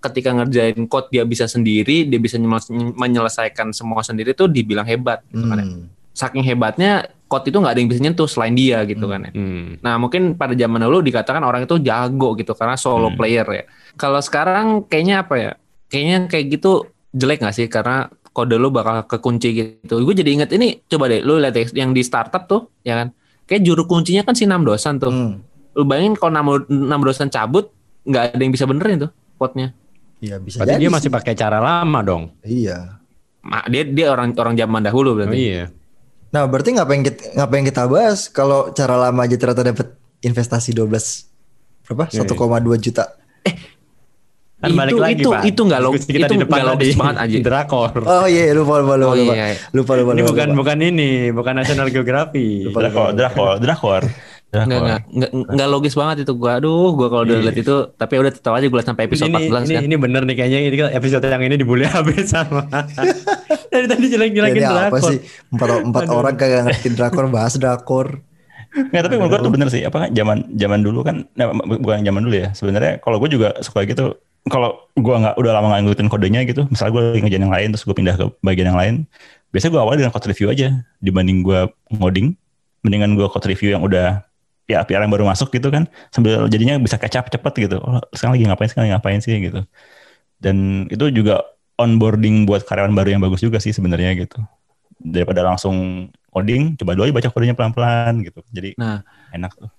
ketika 0.06 0.30
ngerjain 0.32 0.86
code 0.86 1.10
dia 1.10 1.26
bisa 1.26 1.50
sendiri, 1.50 2.06
dia 2.06 2.20
bisa 2.22 2.38
nyel- 2.38 2.94
menyelesaikan 2.94 3.74
semua 3.74 4.06
sendiri 4.06 4.38
tuh 4.38 4.46
dibilang 4.46 4.86
hebat 4.86 5.26
gitu 5.34 5.46
kan 5.50 5.58
ya. 5.58 5.66
Hmm. 5.66 5.86
Saking 6.16 6.44
hebatnya 6.46 7.12
code 7.28 7.50
itu 7.50 7.58
nggak 7.58 7.74
ada 7.74 7.80
yang 7.82 7.90
bisa 7.90 8.00
nyentuh 8.06 8.30
selain 8.30 8.56
dia 8.56 8.86
gitu 8.86 9.06
kan 9.10 9.28
ya. 9.28 9.32
Hmm. 9.34 9.82
Nah 9.82 9.98
mungkin 9.98 10.38
pada 10.38 10.54
zaman 10.54 10.80
dahulu 10.80 11.02
dikatakan 11.02 11.42
orang 11.42 11.66
itu 11.66 11.76
jago 11.82 12.38
gitu 12.38 12.54
karena 12.54 12.78
solo 12.78 13.10
Hmm. 13.12 13.18
player 13.18 13.48
ya. 13.50 13.64
Kalau 13.98 14.22
sekarang 14.22 14.86
kayaknya 14.88 15.26
apa 15.26 15.36
ya? 15.36 15.52
Kayaknya 15.92 16.18
kayak 16.30 16.46
gitu 16.56 16.72
jelek 17.12 17.42
nggak 17.44 17.56
sih? 17.56 17.68
Karena 17.68 18.08
kode 18.36 18.56
lu 18.60 18.68
bakal 18.68 19.08
kekunci 19.08 19.48
gitu. 19.56 20.04
Gue 20.04 20.15
jadi 20.15 20.36
inget 20.36 20.52
ini 20.56 20.84
coba 20.88 21.08
deh 21.08 21.24
lu 21.24 21.39
lihat 21.39 21.56
deh, 21.56 21.68
yang 21.72 21.96
di 21.96 22.04
startup 22.04 22.48
tuh 22.48 22.68
ya 22.84 23.00
kan. 23.00 23.15
Kayak 23.46 23.62
juru 23.63 23.84
kuncinya 23.88 24.26
kan 24.26 24.36
si 24.36 24.44
enam 24.44 24.63
dosan 24.63 25.00
tuh. 25.00 25.12
Hmm. 25.12 25.39
Lu 25.76 25.84
bayangin 25.84 26.15
kalau 26.15 26.32
enam, 26.32 26.48
enam 26.68 27.00
dosan 27.04 27.28
cabut 27.28 27.72
nggak 28.06 28.38
ada 28.38 28.41
yang 28.44 28.54
bisa 28.54 28.63
benerin 28.70 29.08
tuh 29.08 29.12
code-nya. 29.36 29.74
Iya 30.26 30.36
bisa 30.38 30.58
berarti 30.58 30.72
jadi 30.72 30.80
dia 30.80 30.88
sih. 30.88 30.96
masih 30.96 31.10
pakai 31.12 31.34
cara 31.34 31.58
lama 31.58 32.00
dong 32.02 32.24
Iya. 32.42 32.98
Ma- 33.42 33.66
Dia 33.66 33.86
dia 33.86 34.08
orang 34.10 34.34
orang 34.34 34.56
zaman 34.56 34.82
dahulu 34.82 35.10
oh, 35.12 35.16
berarti. 35.16 35.38
iya 35.38 35.64
Nah, 36.28 36.44
berarti 36.46 36.74
ngapain 36.74 37.00
kita 37.00 37.32
ngapain 37.34 37.64
kita 37.64 37.86
bahas 37.86 38.28
kalau 38.28 38.68
cara 38.70 38.98
lama 38.98 39.22
aja 39.22 39.36
ternyata 39.36 39.64
dapat 39.64 39.88
investasi 40.20 40.74
12 40.74 40.92
berapa? 41.86 42.10
Iya, 42.10 42.26
1,2 42.26 42.36
juta. 42.82 43.06
kan 44.56 44.68
Itu- 44.68 44.78
balik 44.78 44.94
lagi 44.98 45.16
itu- 45.18 45.30
pak 45.30 45.42
itu 45.46 45.62
nggak 45.62 45.80
kita 46.02 46.16
itu 46.18 46.34
di 46.34 46.42
depan 46.42 46.58
nggak 46.58 46.70
logis 46.74 46.96
banget, 46.96 47.16
Aji. 47.20 47.38
drakor 47.40 47.92
Oh 48.02 48.26
iya, 48.26 48.50
lupa 48.52 48.82
lupa 48.82 48.96
lupa. 48.96 49.06
Oh 49.06 49.16
lupa. 49.16 49.34
iya. 49.34 49.46
Lupa 49.72 49.94
lupa 49.94 50.12
ini 50.12 50.18
lupa. 50.18 50.32
bukan 50.34 50.48
lupa. 50.48 50.58
bukan 50.58 50.78
ini 50.82 51.10
bukan 51.30 51.54
National 51.54 51.88
Geography 51.88 52.48
Lupa. 52.66 52.80
Drakor, 52.82 53.10
drakor, 53.14 53.56
drakor. 53.60 54.02
Nggak, 54.53 54.65
Drakor. 54.65 54.86
nggak, 54.86 55.01
nggak, 55.12 55.31
nggak 55.51 55.67
logis 55.67 55.95
banget 55.99 56.15
itu 56.23 56.34
gua. 56.38 56.51
Aduh, 56.62 56.95
gua 56.95 57.08
kalau 57.12 57.23
udah 57.27 57.38
lihat 57.43 57.58
itu, 57.60 57.75
tapi 57.99 58.13
udah 58.21 58.31
tahu 58.31 58.53
aja 58.55 58.65
gue 58.71 58.77
liat 58.79 58.88
sampai 58.88 59.03
episode 59.10 59.27
ini, 59.27 59.51
14 59.51 59.67
ini, 59.67 59.75
kan. 59.75 59.84
ini 59.84 59.95
bener 59.99 60.21
nih 60.23 60.36
kayaknya 60.39 60.60
ini 60.63 60.77
episode 60.95 61.25
yang 61.27 61.43
ini 61.43 61.55
dibully 61.60 61.84
habis 61.95 62.31
sama 62.31 62.63
dari 63.75 63.88
tadi 63.91 64.05
jelek-jelekin 64.08 64.62
Jadi 64.63 64.71
apa 64.71 64.95
drakor 64.95 65.12
sih? 65.12 65.19
Empat, 65.51 65.69
empat 65.84 66.03
orang 66.08 66.36
kagak 66.39 66.62
ngerti 66.71 66.88
drakor 66.95 67.25
bahas 67.27 67.53
drakor. 67.60 68.23
Nggak, 68.75 69.01
tapi 69.08 69.15
menurut 69.15 69.31
gue 69.31 69.41
tuh 69.47 69.53
bener 69.53 69.67
sih. 69.71 69.81
Apa 69.84 70.08
kan 70.08 70.10
zaman 70.12 70.38
zaman 70.55 70.79
dulu 70.84 70.99
kan, 71.03 71.23
nah, 71.36 71.51
bukan 71.55 72.03
zaman 72.03 72.21
dulu 72.27 72.36
ya. 72.36 72.51
Sebenarnya 72.51 72.99
kalau 72.99 73.19
gue 73.19 73.29
juga 73.31 73.55
suka 73.60 73.84
gitu. 73.88 74.15
Kalau 74.45 74.77
gue 74.93 75.15
nggak 75.15 75.41
udah 75.41 75.51
lama 75.58 75.73
nggak 75.73 75.81
ngikutin 75.89 76.10
kodenya 76.12 76.45
gitu, 76.45 76.69
misalnya 76.69 76.91
gue 76.93 77.03
lagi 77.17 77.21
ngerjain 77.25 77.43
yang 77.49 77.55
lain 77.55 77.67
terus 77.73 77.81
gue 77.81 77.95
pindah 77.97 78.13
ke 78.13 78.25
bagian 78.45 78.69
yang 78.69 78.77
lain. 78.77 78.95
Biasanya 79.49 79.71
gue 79.73 79.81
awalnya 79.81 79.99
dengan 80.05 80.13
code 80.13 80.29
review 80.29 80.47
aja 80.53 80.67
dibanding 81.01 81.41
gue 81.41 81.65
ngoding. 81.97 82.38
Mendingan 82.86 83.17
gue 83.17 83.25
code 83.25 83.49
review 83.49 83.73
yang 83.73 83.81
udah 83.81 84.21
ya 84.65 84.82
PR 84.86 85.06
yang 85.06 85.13
baru 85.13 85.25
masuk 85.30 85.54
gitu 85.54 85.69
kan, 85.69 85.86
sambil 86.10 86.45
jadinya 86.49 86.78
bisa 86.82 86.97
catch 86.97 87.17
up 87.17 87.25
cepet 87.30 87.69
gitu. 87.69 87.78
Oh, 87.82 88.01
sekarang 88.13 88.38
lagi 88.38 88.45
ngapain, 88.49 88.69
sekarang 88.69 88.86
lagi 88.89 88.93
ngapain 88.97 89.19
sih 89.21 89.34
gitu. 89.38 89.62
Dan 90.41 90.88
itu 90.91 91.06
juga 91.13 91.41
onboarding 91.75 92.47
buat 92.47 92.63
karyawan 92.63 92.95
baru 92.95 93.17
yang 93.17 93.21
bagus 93.23 93.43
juga 93.43 93.60
sih 93.62 93.71
sebenarnya 93.75 94.15
gitu. 94.15 94.39
Daripada 94.99 95.43
langsung 95.45 96.10
coding, 96.32 96.75
coba 96.80 96.95
dulu 96.95 97.04
aja 97.08 97.13
baca 97.15 97.30
kodenya 97.32 97.56
pelan-pelan 97.56 98.13
gitu. 98.23 98.39
Jadi 98.51 98.75
Nah, 98.80 99.04
enak 99.32 99.54
tuh. 99.56 99.69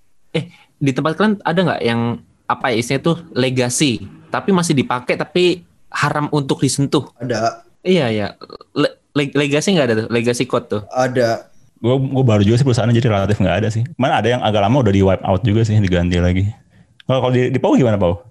di 0.76 0.92
tempat 0.92 1.16
kalian 1.16 1.40
ada 1.40 1.60
nggak 1.64 1.80
yang 1.80 2.20
apa 2.46 2.70
ya 2.70 2.76
istilahnya 2.78 3.04
tuh 3.04 3.16
legacy, 3.32 4.04
tapi 4.28 4.52
masih 4.52 4.76
dipakai 4.76 5.16
tapi 5.16 5.64
haram 5.90 6.28
untuk 6.30 6.60
disentuh. 6.60 7.08
Ada 7.16 7.64
Iya 7.86 8.06
ya, 8.10 8.26
Le- 8.74 8.98
le- 9.14 9.34
legacy 9.34 9.72
nggak 9.72 9.86
ada 9.86 9.94
tuh, 10.04 10.08
legacy 10.10 10.44
code 10.44 10.66
tuh. 10.66 10.82
ada 10.90 11.48
Gue 11.76 11.94
gue 12.00 12.24
baru 12.24 12.42
juga 12.42 12.56
sih 12.56 12.66
perusahaan 12.66 12.88
jadi 12.88 13.08
relatif 13.12 13.36
nggak 13.36 13.56
ada 13.60 13.68
sih. 13.68 13.84
Mana 14.00 14.20
ada 14.20 14.28
yang 14.32 14.40
agak 14.40 14.60
lama 14.64 14.80
udah 14.80 14.92
di 14.92 15.02
wipe 15.04 15.24
out 15.24 15.42
juga 15.44 15.60
sih 15.64 15.76
diganti 15.76 16.16
lagi. 16.16 16.44
Kalau 17.04 17.20
kalau 17.22 17.32
di, 17.32 17.52
di 17.52 17.58
Pau 17.60 17.76
gimana 17.76 18.00
Pau? 18.00 18.24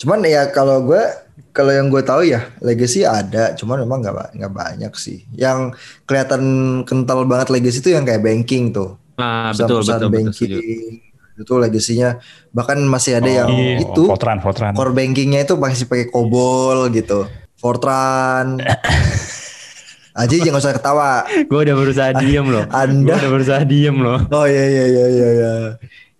Cuman 0.00 0.24
ya 0.24 0.48
kalau 0.52 0.84
gue 0.84 1.02
kalau 1.50 1.72
yang 1.72 1.88
gue 1.88 2.02
tahu 2.04 2.22
ya 2.28 2.46
legacy 2.60 3.02
ada, 3.02 3.56
cuman 3.56 3.84
memang 3.84 4.04
nggak 4.04 4.36
nggak 4.36 4.52
banyak 4.52 4.92
sih. 4.94 5.24
Yang 5.34 5.76
kelihatan 6.04 6.42
kental 6.84 7.24
banget 7.24 7.48
legacy 7.48 7.80
itu 7.80 7.96
yang 7.96 8.04
kayak 8.04 8.22
banking 8.22 8.70
tuh. 8.70 9.00
Nah, 9.16 9.52
betul 9.52 9.84
betul 9.84 9.96
betul. 9.96 10.10
banking 10.12 10.32
setuju. 10.32 10.60
itu 11.40 11.56
legasinya 11.56 12.20
bahkan 12.52 12.76
masih 12.84 13.16
ada 13.16 13.30
yang 13.32 13.48
iya. 13.48 13.80
itu 13.80 14.04
Fortran, 14.04 14.44
Fortran. 14.44 14.76
core 14.76 14.92
bankingnya 14.92 15.48
itu 15.48 15.56
masih 15.56 15.88
pakai 15.88 16.12
COBOL 16.12 16.92
gitu. 16.92 17.24
Fortran. 17.56 18.60
Aji 20.12 20.40
jangan 20.40 20.58
usah 20.58 20.72
ketawa. 20.72 21.10
gue 21.26 21.60
udah 21.60 21.76
berusaha 21.76 22.10
diem 22.16 22.42
loh 22.44 22.64
Anda- 22.74 23.06
gue 23.06 23.16
udah 23.16 23.30
berusaha 23.30 23.62
diem 23.62 23.96
loh 23.96 24.18
Oh 24.28 24.44
iya 24.44 24.64
iya 24.64 24.84
iya 24.86 25.04
iya. 25.08 25.28
iya. 25.32 25.52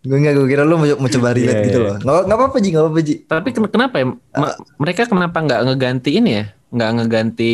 Gue 0.00 0.16
nggak 0.16 0.32
gue 0.32 0.46
kira 0.46 0.62
lu 0.62 0.74
mau, 0.74 0.88
mau 0.96 1.08
coba 1.08 1.30
relate 1.30 1.52
Iya, 1.56 1.66
gitu 1.66 1.78
iya. 1.78 1.86
loh. 1.86 1.96
Nggak 1.98 2.20
nggak 2.24 2.38
apa-apa 2.38 2.56
Ji, 2.56 2.68
nggak 2.68 2.82
apa-apa 2.82 3.00
Ji. 3.00 3.14
Tapi 3.22 3.48
ken- 3.50 3.68
kenapa 3.68 3.94
ya? 3.96 4.06
Ma- 4.34 4.58
mereka 4.76 5.02
kenapa 5.04 5.38
nggak 5.38 5.60
ngeganti 5.62 6.10
ini 6.14 6.30
ya? 6.32 6.44
Nggak 6.70 6.90
ngeganti 6.96 7.52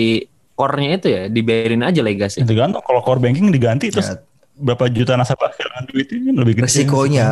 core-nya 0.53 0.90
itu 0.94 1.09
ya? 1.09 1.22
Dibiarin 1.27 1.83
aja 1.83 2.01
legacy. 2.01 2.40
Tergantung 2.40 2.81
kalau 2.81 3.01
core 3.01 3.18
banking 3.20 3.49
diganti 3.49 3.88
terus 3.88 4.09
Ya, 4.09 4.22
berapa 4.57 4.87
juta 4.88 5.14
nasabah 5.14 5.51
kehilangan 5.51 5.85
duit 5.87 6.07
ini 6.09 6.22
kan 6.25 6.35
lebih 6.38 6.53
gede. 6.55 6.64
resikonya 6.64 7.29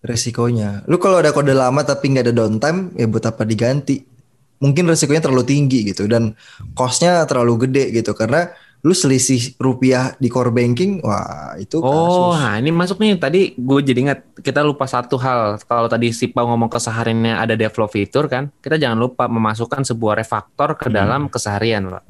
resikonya. 0.00 0.82
Lu 0.84 0.98
kalau 0.98 1.16
ada 1.16 1.30
kode 1.30 1.50
lama 1.50 1.80
tapi 1.80 2.10
nggak 2.10 2.24
ada 2.24 2.34
downtime, 2.36 2.90
ya 2.92 3.06
buat 3.06 3.22
apa 3.24 3.42
diganti? 3.42 4.02
Mungkin 4.62 4.86
resikonya 4.86 5.18
terlalu 5.20 5.42
tinggi 5.42 5.82
gitu 5.84 6.06
dan 6.06 6.38
costnya 6.72 7.26
terlalu 7.26 7.66
gede 7.66 7.90
gitu 7.92 8.14
karena 8.14 8.54
lu 8.80 8.90
selisih 8.92 9.54
rupiah 9.58 10.18
di 10.18 10.26
core 10.26 10.50
banking, 10.50 10.98
wah 11.02 11.54
itu 11.54 11.78
Oh, 11.78 12.34
kasus. 12.34 12.34
nah 12.36 12.54
ini 12.58 12.70
masuk 12.70 12.98
nih. 12.98 13.14
Tadi 13.14 13.54
gue 13.54 13.78
jadi 13.80 13.98
ingat 14.00 14.18
kita 14.38 14.58
lupa 14.60 14.86
satu 14.86 15.14
hal. 15.16 15.62
Kalau 15.62 15.86
tadi 15.86 16.10
si 16.10 16.26
Pau 16.26 16.46
ngomong 16.46 16.66
kesehariannya 16.66 17.30
ada 17.36 17.54
develop 17.54 17.90
fitur 17.90 18.26
kan, 18.26 18.50
kita 18.58 18.78
jangan 18.78 18.98
lupa 18.98 19.26
memasukkan 19.26 19.82
sebuah 19.84 20.18
refaktor 20.18 20.74
ke 20.74 20.90
dalam 20.90 21.26
keseharian, 21.26 21.90
Pak. 21.90 22.02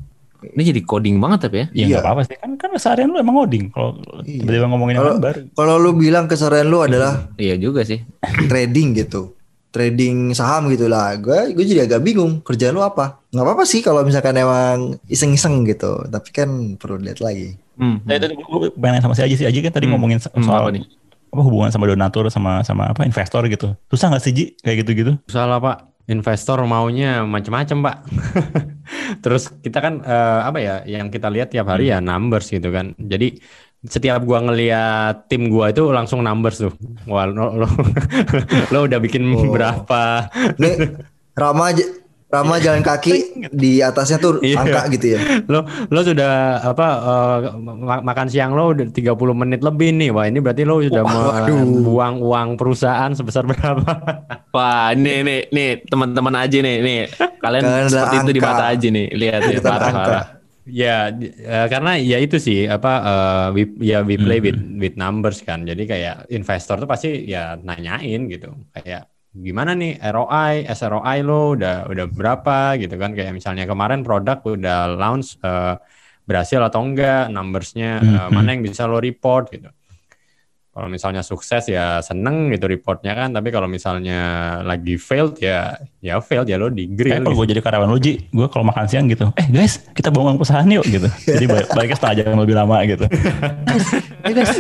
Ini 0.43 0.73
jadi 0.73 0.81
coding 0.83 1.21
banget 1.21 1.39
tapi 1.45 1.57
ya. 1.57 1.67
Ya 1.67 1.71
Iya. 1.71 1.87
nggak 1.93 2.03
apa-apa 2.03 2.23
sih 2.25 2.37
kan 2.37 2.51
kan 2.57 2.71
seharian 2.75 3.09
lu 3.09 3.21
emang 3.21 3.37
ngoding 3.37 3.65
kalau 3.69 3.91
Iya. 4.25 4.41
tiba-tiba 4.43 4.67
ngomongin 4.67 4.93
yang 4.93 5.05
Kalau- 5.05 5.15
lain 5.15 5.23
baru. 5.23 5.41
Kalau 5.53 5.75
lu 5.77 5.91
bilang 5.95 6.25
keseharian 6.25 6.67
lu 6.67 6.79
adalah 6.81 7.13
Iya 7.37 7.55
juga 7.57 7.85
sih. 7.85 8.01
trading 8.49 8.97
gitu, 8.97 9.37
trading 9.73 10.31
saham 10.31 10.69
gitu 10.69 10.87
lah, 10.87 11.17
gue 11.17 11.51
gue 11.51 11.65
jadi 11.65 11.89
agak 11.89 12.05
bingung 12.05 12.39
kerjaan 12.41 12.77
lu 12.77 12.85
apa? 12.85 13.25
Nggak 13.29 13.43
apa-apa 13.43 13.65
sih 13.65 13.81
kalau 13.81 14.05
misalkan 14.05 14.37
emang 14.37 15.01
iseng-iseng 15.09 15.65
gitu, 15.65 16.05
tapi 16.07 16.29
kan 16.31 16.49
perlu 16.77 17.01
lihat 17.01 17.19
lagi. 17.19 17.57
Hmm. 17.75 18.05
Nah, 18.05 18.15
itu 18.15 18.37
gue 18.37 18.69
pengen 18.77 19.01
sama 19.01 19.17
si 19.17 19.25
Aji 19.25 19.35
sih 19.35 19.47
Aji 19.49 19.65
kan 19.65 19.73
tadi 19.73 19.89
Hmm. 19.89 19.97
ngomongin 19.97 20.21
so- 20.21 20.29
Hmm, 20.31 20.45
soal 20.45 20.69
apa 20.69 20.71
nih? 20.71 20.85
apa 21.33 21.41
hubungan 21.41 21.73
sama 21.73 21.89
donatur 21.89 22.29
sama 22.29 22.61
sama 22.61 22.93
apa 22.93 23.09
investor 23.09 23.41
gitu. 23.49 23.73
Susah 23.89 24.13
nggak 24.13 24.21
sih 24.21 24.33
Ji 24.37 24.45
kayak 24.61 24.85
gitu-gitu? 24.85 25.17
Salah 25.27 25.57
pak, 25.57 25.89
investor 26.05 26.61
maunya 26.63 27.25
macam-macam 27.25 27.77
pak. 27.81 27.97
Terus 29.25 29.49
kita 29.61 29.81
kan 29.81 30.05
eh, 30.05 30.41
apa 30.45 30.59
ya, 30.61 30.77
yang 30.85 31.09
kita 31.09 31.33
lihat 31.33 31.49
tiap 31.49 31.73
hari 31.73 31.89
ya 31.89 32.05
numbers 32.05 32.53
gitu 32.53 32.69
kan. 32.69 32.93
Jadi 33.01 33.41
setiap 33.83 34.23
gua 34.23 34.39
ngeliat 34.41 35.27
tim 35.27 35.47
gua 35.47 35.69
itu 35.69 35.83
langsung 35.89 36.21
numbers 36.21 36.59
tuh. 36.59 36.73
Wah 37.05 37.27
lo, 37.27 37.51
lo, 37.57 37.69
lo 38.73 38.79
udah 38.83 38.99
bikin 38.99 39.27
Oh. 39.29 39.51
berapa? 39.51 40.31
Nih 40.57 40.95
Rama 41.33 41.75
Rama 42.29 42.57
jalan 42.57 42.81
kaki 42.81 43.13
di 43.53 43.85
atasnya 43.85 44.17
tuh 44.17 44.41
Iya. 44.41 44.57
angka 44.57 44.89
gitu 44.89 45.07
ya. 45.13 45.21
Lo 45.45 45.63
lo 45.69 46.01
sudah 46.01 46.33
apa 46.65 46.87
eh, 46.97 47.39
ma- 47.61 48.01
makan 48.01 48.25
siang 48.25 48.53
lo 48.53 48.73
udah 48.73 48.89
30 48.89 49.13
menit 49.37 49.61
lebih 49.61 49.93
nih. 49.93 50.09
Wah 50.09 50.25
ini 50.25 50.41
berarti 50.41 50.65
lo 50.65 50.81
sudah 50.81 51.05
Waduh. 51.05 51.61
buang 51.85 52.25
uang 52.25 52.49
perusahaan 52.57 53.13
sebesar 53.13 53.45
berapa? 53.45 53.85
Wah, 54.49 54.97
nih 54.97 55.21
nih 55.21 55.41
nih 55.49 55.69
teman-teman 55.85 56.33
aja 56.39 56.57
nih 56.57 56.77
nih. 56.81 57.01
Kalian 57.37 57.63
Kalian 57.63 57.85
ada 57.85 57.89
seperti 57.91 58.17
itu 58.17 58.33
di 58.33 58.41
angka. 58.41 58.49
mata 58.49 58.65
aja 58.65 58.87
nih. 58.89 59.07
Lihat 59.13 59.41
nih 59.43 59.57
Kita 59.61 60.42
Ya, 60.63 61.11
eh, 61.11 61.67
karena 61.73 61.91
ya 61.99 62.17
itu 62.23 62.37
sih 62.47 62.59
apa 62.71 62.89
eh, 63.09 63.47
we, 63.57 63.63
ya 63.91 63.97
we 64.07 64.15
play 64.15 64.39
with 64.39 64.55
Hmm. 64.63 64.79
with 64.83 64.95
numbers 64.95 65.39
kan. 65.43 65.67
Jadi 65.71 65.83
kayak 65.91 66.15
investor 66.31 66.77
tuh 66.83 66.87
pasti 66.93 67.09
ya 67.27 67.59
nanyain 67.59 68.21
gitu. 68.31 68.47
Kayak 68.75 69.11
gimana 69.35 69.71
nih 69.81 69.99
ROI, 70.15 70.63
SROI 70.79 71.19
lo 71.27 71.59
udah 71.59 71.91
udah 71.91 72.07
berapa 72.19 72.79
gitu 72.79 72.95
kan. 73.03 73.11
Kayak 73.17 73.33
misalnya 73.39 73.65
kemarin 73.67 74.01
produk 74.07 74.39
udah 74.47 74.75
launch 75.01 75.35
eh, 75.43 75.75
berhasil 76.29 76.61
atau 76.63 76.81
enggak, 76.87 77.27
numbersnya 77.35 77.87
Mhm. 77.99 78.31
mana 78.31 78.49
yang 78.55 78.63
bisa 78.63 78.87
lo 78.87 79.03
report 79.03 79.51
gitu. 79.51 79.67
Kalau 80.73 80.89
misalnya 80.89 81.21
sukses 81.21 81.69
ya 81.69 82.01
seneng 82.01 82.49
gitu 82.49 82.65
reportnya 82.65 83.13
kan, 83.13 83.29
tapi 83.29 83.53
kalau 83.53 83.69
misalnya 83.69 84.21
lagi 84.65 84.97
failed 84.97 85.37
ya 85.37 85.77
ya 86.01 86.17
failed 86.25 86.49
ya 86.49 86.57
lo 86.57 86.73
di 86.73 86.89
grill. 86.89 87.13
Kayak 87.13 87.29
kalau 87.29 87.37
gitu. 87.37 87.41
gue 87.45 87.51
jadi 87.53 87.61
karyawan 87.61 87.91
Ji, 88.01 88.13
gue 88.33 88.47
kalau 88.49 88.65
makan 88.65 88.89
siang 88.89 89.05
gitu, 89.05 89.29
eh 89.37 89.47
guys 89.53 89.85
kita 89.93 90.09
bangun 90.09 90.41
perusahaan 90.41 90.65
yuk 90.65 90.89
gitu. 90.89 91.13
Jadi 91.29 91.45
balik, 91.45 91.69
baliknya 91.77 91.97
setengah 92.01 92.17
jam 92.25 92.41
lebih 92.41 92.57
lama 92.57 92.77
gitu. 92.89 93.05
guys, 93.69 93.87
eh 94.01 94.33
guys, 94.33 94.53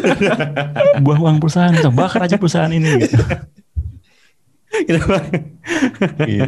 buang 1.01 1.20
uang 1.25 1.37
perusahaan, 1.40 1.72
gitu. 1.72 1.88
bakar 1.88 2.29
aja 2.29 2.37
perusahaan 2.37 2.68
ini 2.68 3.09
gitu. 3.09 3.16
Gitu. 4.85 5.01
Gitu. 6.29 6.44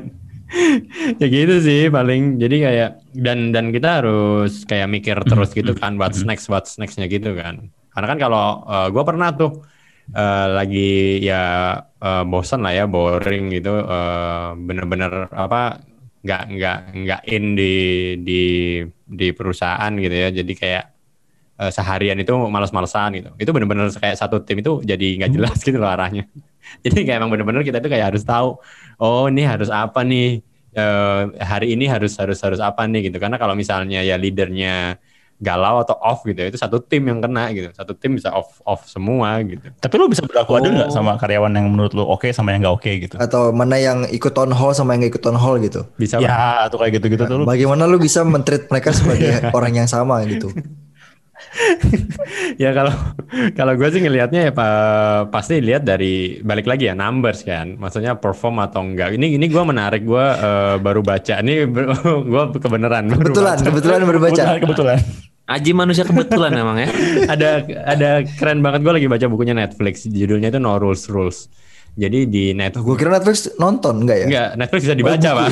ya 1.18 1.26
gitu 1.26 1.54
sih 1.60 1.90
paling 1.90 2.38
jadi 2.38 2.56
kayak 2.68 2.90
dan 3.16 3.50
dan 3.50 3.72
kita 3.74 4.04
harus 4.04 4.62
kayak 4.68 4.86
mikir 4.86 5.16
terus 5.26 5.50
gitu 5.50 5.74
kan 5.74 5.98
what's 5.98 6.22
next 6.22 6.46
what's 6.46 6.78
nextnya 6.78 7.10
gitu 7.10 7.34
kan 7.34 7.74
karena 7.94 8.06
kan 8.12 8.18
kalau 8.24 8.44
gue 8.92 9.02
pernah 9.08 9.28
tuh 9.38 9.50
eh, 10.12 10.46
lagi 10.56 10.80
ya 11.28 11.34
eh, 12.04 12.22
bosan 12.30 12.60
lah 12.64 12.72
ya 12.78 12.84
boring 12.94 13.42
gitu 13.56 13.70
eh, 13.80 14.48
bener-bener 14.66 15.12
apa 15.32 15.80
nggak 16.24 16.40
nggak 16.56 16.76
nggak 17.04 17.20
in 17.34 17.44
di 17.58 17.64
di 18.26 18.32
di 19.04 19.26
perusahaan 19.36 19.92
gitu 19.94 20.14
ya. 20.14 20.28
Jadi 20.32 20.52
kayak 20.56 20.84
eh, 21.60 21.70
seharian 21.74 22.18
itu 22.20 22.32
malas-malesan 22.54 23.10
gitu. 23.18 23.30
Itu 23.40 23.50
bener-bener 23.54 23.90
kayak 23.94 24.16
satu 24.20 24.42
tim 24.46 24.58
itu 24.62 24.82
jadi 24.84 25.06
nggak 25.22 25.32
jelas 25.36 25.58
gitu 25.66 25.78
loh 25.80 25.90
arahnya. 25.90 26.26
Jadi 26.84 27.04
kayak 27.06 27.18
emang 27.22 27.30
bener-bener 27.34 27.62
kita 27.66 27.78
tuh 27.84 27.90
kayak 27.92 28.14
harus 28.14 28.24
tahu 28.26 28.58
oh 29.02 29.26
ini 29.30 29.42
harus 29.46 29.70
apa 29.72 30.02
nih 30.06 30.42
Eh, 30.74 31.22
hari 31.38 31.78
ini 31.78 31.86
harus 31.86 32.18
harus 32.18 32.42
harus 32.42 32.58
apa 32.58 32.82
nih 32.90 33.06
gitu. 33.06 33.22
Karena 33.22 33.38
kalau 33.38 33.54
misalnya 33.54 34.02
ya 34.02 34.18
leadernya 34.18 34.98
galau 35.36 35.78
atau 35.78 35.96
off 35.96 36.22
gitu 36.22 36.36
ya, 36.36 36.46
itu 36.46 36.56
satu 36.56 36.78
tim 36.78 37.04
yang 37.04 37.18
kena 37.18 37.50
gitu 37.50 37.68
satu 37.70 37.92
tim 37.92 38.14
bisa 38.14 38.30
off 38.30 38.62
off 38.62 38.84
semua 38.84 39.38
gitu 39.40 39.66
Tapi 39.74 39.94
lu 39.94 40.06
bisa 40.06 40.22
berlaku 40.22 40.54
adil 40.54 40.72
nggak 40.72 40.82
Oh. 40.84 40.94
sama 40.94 41.14
karyawan 41.14 41.50
yang 41.50 41.66
menurut 41.68 41.90
lu 41.90 42.02
oke 42.02 42.28
sama 42.28 42.50
yang 42.50 42.62
nggak 42.62 42.74
oke 42.74 42.90
gitu? 43.00 43.14
Atau 43.16 43.50
mana 43.50 43.74
yang 43.74 44.06
ikut 44.06 44.30
town 44.30 44.50
hall 44.50 44.70
sama 44.70 44.92
yang 44.92 45.02
nggak 45.02 45.12
ikut 45.12 45.22
town 45.22 45.34
hall 45.34 45.58
gitu. 45.58 45.84
bisa? 45.94 46.18
Ya, 46.18 46.64
atau 46.64 46.76
kayak 46.76 46.98
gitu-gitu 46.98 47.24
tuh 47.24 47.36
lu. 47.36 47.44
Bagaimana 47.44 47.84
lu 47.84 47.96
bisa 47.96 48.22
mentreat 48.22 48.66
mereka 48.66 48.94
sebagai 48.96 49.50
orang 49.50 49.74
yang 49.76 49.86
sama 49.86 50.22
gitu. 50.24 50.48
ya 52.56 52.70
kalau 52.70 52.94
kalau 53.52 53.72
gue 53.74 53.88
sih 53.88 54.00
ngelihatnya 54.00 54.40
ya 54.40 54.52
pa- 54.52 55.26
pasti 55.28 55.58
lihat 55.58 55.82
dari 55.82 56.38
balik 56.40 56.64
lagi 56.64 56.86
ya 56.86 56.94
numbers 56.94 57.42
kan 57.42 57.74
maksudnya 57.76 58.14
perform 58.14 58.58
atau 58.60 58.82
enggak 58.82 59.12
ini 59.12 59.34
ini 59.34 59.46
gue 59.46 59.62
menarik 59.62 60.02
gue 60.02 60.24
eh, 60.24 60.76
baru 60.78 61.00
baca 61.00 61.34
ini 61.38 61.66
gue 62.32 62.42
kebenaran 62.56 63.06
baru 63.08 63.18
Kebetulan, 63.30 63.56
baca. 63.56 63.66
kebetulan 63.66 64.00
berbaca. 64.02 64.32
Kebetulan, 64.32 64.58
kebetulan. 64.62 64.98
Aji 65.44 65.76
manusia 65.76 66.08
kebetulan 66.08 66.56
emang 66.62 66.80
ya. 66.80 66.88
ada 67.28 67.50
ada 67.84 68.10
keren 68.24 68.64
banget 68.64 68.80
gue 68.80 68.92
lagi 68.96 69.08
baca 69.12 69.26
bukunya 69.28 69.52
Netflix 69.52 70.08
judulnya 70.08 70.48
itu 70.48 70.60
No 70.60 70.80
Rules 70.80 71.04
Rules 71.12 71.52
jadi 71.94 72.26
di 72.26 72.56
Netflix 72.56 72.84
Gue 72.84 72.96
kira 72.96 73.10
Netflix 73.20 73.38
nonton 73.60 74.08
enggak 74.08 74.24
ya? 74.24 74.26
enggak 74.26 74.48
Netflix 74.56 74.80
bisa 74.88 74.96
dibaca 74.96 75.28
buku 75.30 75.38
pak 75.44 75.50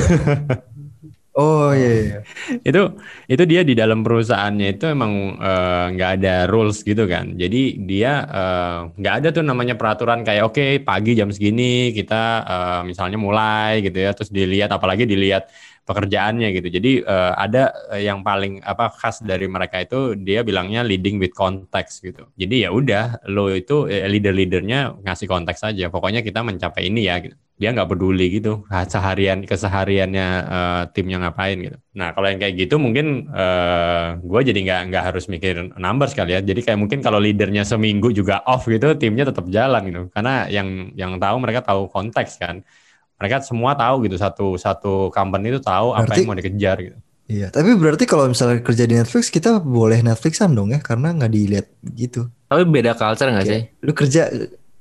Oh 1.32 1.72
iya. 1.72 1.88
iya. 2.04 2.18
itu 2.68 2.80
itu 3.24 3.42
dia 3.48 3.64
di 3.64 3.72
dalam 3.72 4.04
perusahaannya 4.04 4.76
itu 4.76 4.84
emang 4.84 5.40
eh, 5.40 5.84
nggak 5.96 6.10
ada 6.20 6.44
rules 6.44 6.84
gitu 6.84 7.08
kan 7.08 7.32
jadi 7.40 7.80
dia 7.88 8.12
eh, 8.28 8.78
nggak 9.00 9.14
ada 9.16 9.28
tuh 9.32 9.40
namanya 9.40 9.80
peraturan 9.80 10.28
kayak 10.28 10.44
oke 10.52 10.84
pagi 10.84 11.16
jam 11.16 11.32
segini 11.32 11.96
kita 11.96 12.44
eh, 12.44 12.80
misalnya 12.84 13.16
mulai 13.16 13.80
gitu 13.80 13.96
ya 13.96 14.12
terus 14.12 14.28
dilihat 14.28 14.76
apalagi 14.76 15.08
dilihat 15.08 15.48
pekerjaannya 15.82 16.48
gitu 16.54 16.68
jadi 16.78 16.92
eh, 17.02 17.32
ada 17.34 17.74
eh, 17.90 18.06
yang 18.06 18.22
paling 18.22 18.62
apa 18.62 18.90
khas 18.94 19.18
dari 19.22 19.50
mereka 19.50 19.82
itu 19.82 20.14
dia 20.14 20.46
bilangnya 20.46 20.86
leading 20.86 21.18
with 21.18 21.34
context 21.34 22.06
gitu 22.06 22.30
jadi 22.38 22.68
ya 22.68 22.70
udah 22.70 23.04
lo 23.26 23.50
itu 23.50 23.90
eh, 23.90 24.06
leader-leadernya 24.06 25.02
ngasih 25.02 25.26
konteks 25.26 25.66
aja 25.66 25.90
pokoknya 25.90 26.22
kita 26.22 26.46
mencapai 26.46 26.86
ini 26.86 27.10
ya 27.10 27.18
gitu 27.18 27.34
dia 27.60 27.70
nggak 27.70 27.94
peduli 27.94 28.42
gitu 28.42 28.66
seharian 28.90 29.46
kesehariannya 29.46 30.26
eh, 30.50 30.82
timnya 30.94 31.22
ngapain 31.22 31.58
gitu. 31.62 31.78
Nah 31.94 32.10
kalau 32.10 32.26
yang 32.26 32.40
kayak 32.42 32.58
gitu 32.58 32.74
mungkin 32.80 33.28
gue 34.18 34.40
jadi 34.42 34.58
nggak 34.66 34.80
nggak 34.90 35.04
harus 35.12 35.30
mikir 35.30 35.70
numbers 35.78 36.16
kali 36.16 36.34
ya. 36.34 36.40
Jadi 36.42 36.58
kayak 36.64 36.78
mungkin 36.80 36.98
kalau 37.04 37.22
leadernya 37.22 37.62
seminggu 37.62 38.10
juga 38.10 38.42
off 38.48 38.66
gitu, 38.66 38.98
timnya 38.98 39.30
tetap 39.30 39.46
jalan 39.46 39.82
gitu. 39.86 40.02
Karena 40.10 40.50
yang 40.50 40.90
yang 40.98 41.22
tahu 41.22 41.36
mereka 41.38 41.60
tahu 41.62 41.86
konteks 41.92 42.40
kan. 42.42 42.66
Mereka 43.22 43.38
semua 43.40 43.72
tahu 43.72 44.02
gitu 44.02 44.18
satu 44.18 44.58
satu 44.58 44.92
company 45.08 45.48
itu 45.48 45.62
tahu 45.62 45.94
apa 45.94 46.02
Berarti- 46.04 46.18
yang 46.18 46.28
mau 46.28 46.34
dikejar 46.36 46.76
gitu. 46.82 46.98
Iya, 47.30 47.48
tapi 47.48 47.78
berarti 47.78 48.04
kalau 48.04 48.26
misalnya 48.26 48.60
kerja 48.60 48.82
di 48.82 48.98
Netflix 48.98 49.30
kita 49.30 49.56
boleh 49.56 50.02
Netflixan 50.02 50.52
dong 50.52 50.68
ya 50.68 50.82
karena 50.82 51.14
nggak 51.14 51.30
dilihat 51.30 51.66
gitu. 51.88 52.26
Tapi 52.44 52.66
beda 52.66 52.92
culture 52.92 53.30
nggak 53.30 53.46
sih? 53.46 53.62
Lu 53.80 53.94
kerja 53.94 54.26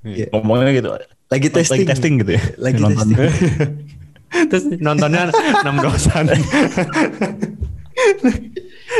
Iya. 0.01 0.33
Ngomongnya 0.33 0.73
gitu. 0.73 0.89
lagi 1.29 1.47
testing. 1.47 1.85
Lagi 1.85 1.85
testing 1.87 2.13
gitu 2.19 2.31
ya. 2.33 2.41
Lagi 2.57 2.81
Nonton. 2.81 3.07
testing. 3.13 3.29
Terus 4.49 4.63
nontonnya 4.81 5.29
enam 5.61 5.75
dosan. 5.79 6.25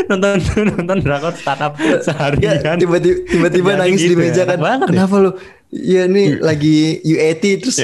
nonton 0.07 0.37
nonton 0.75 0.97
drakor 0.99 1.33
startup 1.33 1.73
Ya, 1.77 1.99
seharian. 2.01 2.77
tiba-tiba 2.77 3.17
tiba-tiba 3.25 3.69
Jadi 3.73 3.81
nangis 3.81 3.99
gitu 4.01 4.09
di 4.09 4.15
meja 4.17 4.41
ya. 4.41 4.45
kan. 4.45 4.57
Enak 4.57 4.63
banget 4.63 4.87
ya. 4.87 4.93
Kenapa 4.93 5.15
lu? 5.17 5.31
Iya 5.71 6.03
nih 6.05 6.27
lagi 6.37 6.77
UAT 7.01 7.43
terus 7.63 7.79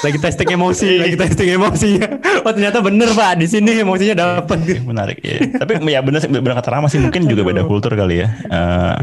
lagi 0.00 0.16
testing 0.16 0.48
emosi, 0.50 0.96
lagi 0.96 1.16
testing 1.16 1.48
emosinya. 1.52 2.08
Oh 2.40 2.52
ternyata 2.52 2.80
bener 2.80 3.12
pak, 3.12 3.36
di 3.36 3.44
sini 3.44 3.84
emosinya 3.84 4.14
dapat. 4.16 4.80
Menarik 4.80 5.20
ya. 5.20 5.44
Tapi 5.60 5.76
ya 5.84 6.00
benar 6.00 6.24
sih 6.24 6.28
benar 6.28 6.56
kata 6.56 6.70
Rama 6.72 6.88
sih 6.88 7.00
mungkin 7.00 7.28
juga 7.28 7.44
beda 7.44 7.68
kultur 7.68 7.92
kali 7.92 8.24
ya. 8.24 8.28
Eh, 8.48 8.94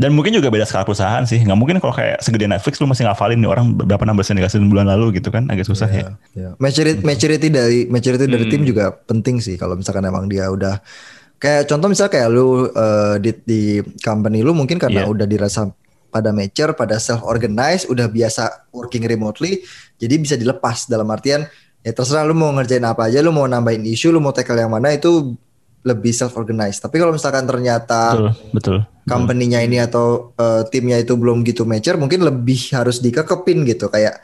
dan 0.00 0.16
mungkin 0.16 0.32
juga 0.32 0.48
beda 0.48 0.64
skala 0.64 0.88
perusahaan 0.88 1.20
sih. 1.28 1.44
Nggak 1.44 1.58
mungkin 1.60 1.76
kalau 1.76 1.92
kayak 1.92 2.24
segede 2.24 2.48
Netflix 2.48 2.80
lu 2.80 2.88
masih 2.88 3.04
ngafalin 3.04 3.36
nih 3.36 3.50
orang 3.52 3.76
berapa 3.76 4.00
numbers 4.08 4.32
yang 4.32 4.40
dikasih 4.40 4.64
bulan 4.64 4.88
lalu 4.88 5.20
gitu 5.20 5.28
kan 5.28 5.44
agak 5.52 5.68
susah 5.68 5.92
ya. 5.92 6.16
Ya. 6.32 6.56
Maturity, 6.56 7.04
maturity 7.04 7.48
dari 7.52 7.84
maturity 7.84 8.24
dari 8.24 8.48
Hmm. 8.48 8.52
tim 8.56 8.62
juga 8.64 8.96
penting 8.96 9.44
sih 9.44 9.60
kalau 9.60 9.76
misalkan 9.76 10.00
emang 10.08 10.24
dia 10.24 10.48
udah 10.48 10.80
kayak 11.36 11.68
contoh 11.68 11.92
misalnya 11.92 12.12
kayak 12.16 12.28
lu 12.32 12.64
eh, 12.72 13.14
di 13.20 13.30
di 13.44 13.60
company 14.00 14.40
lu 14.40 14.56
mungkin 14.56 14.80
karena 14.80 15.04
Iya. 15.04 15.12
udah 15.12 15.26
dirasa 15.28 15.68
pada 16.10 16.32
mature, 16.34 16.74
pada 16.74 16.98
self 16.98 17.22
organize, 17.22 17.86
udah 17.86 18.10
biasa 18.10 18.72
working 18.74 19.06
remotely, 19.06 19.62
jadi 19.94 20.18
bisa 20.18 20.34
dilepas 20.34 20.90
dalam 20.90 21.06
artian 21.06 21.46
ya 21.80 21.92
terserah 21.94 22.26
lu 22.26 22.34
mau 22.34 22.50
ngerjain 22.50 22.82
apa 22.82 23.06
aja, 23.06 23.22
lu 23.22 23.30
mau 23.30 23.46
nambahin 23.46 23.86
isu, 23.86 24.10
lu 24.10 24.18
mau 24.18 24.34
tackle 24.34 24.58
yang 24.58 24.74
mana 24.74 24.90
itu 24.90 25.38
lebih 25.80 26.12
self 26.12 26.36
organize. 26.36 26.76
Tapi 26.78 27.00
kalau 27.00 27.16
misalkan 27.16 27.48
ternyata 27.48 28.12
Betul, 28.16 28.30
betul. 28.52 28.78
company-nya 29.08 29.64
ini 29.64 29.80
atau 29.80 30.36
uh, 30.36 30.62
timnya 30.68 31.00
itu 31.00 31.16
belum 31.16 31.40
gitu 31.48 31.64
mature, 31.64 31.96
mungkin 31.96 32.20
lebih 32.20 32.76
harus 32.76 33.00
dikekepin 33.00 33.64
gitu 33.64 33.88
kayak 33.88 34.20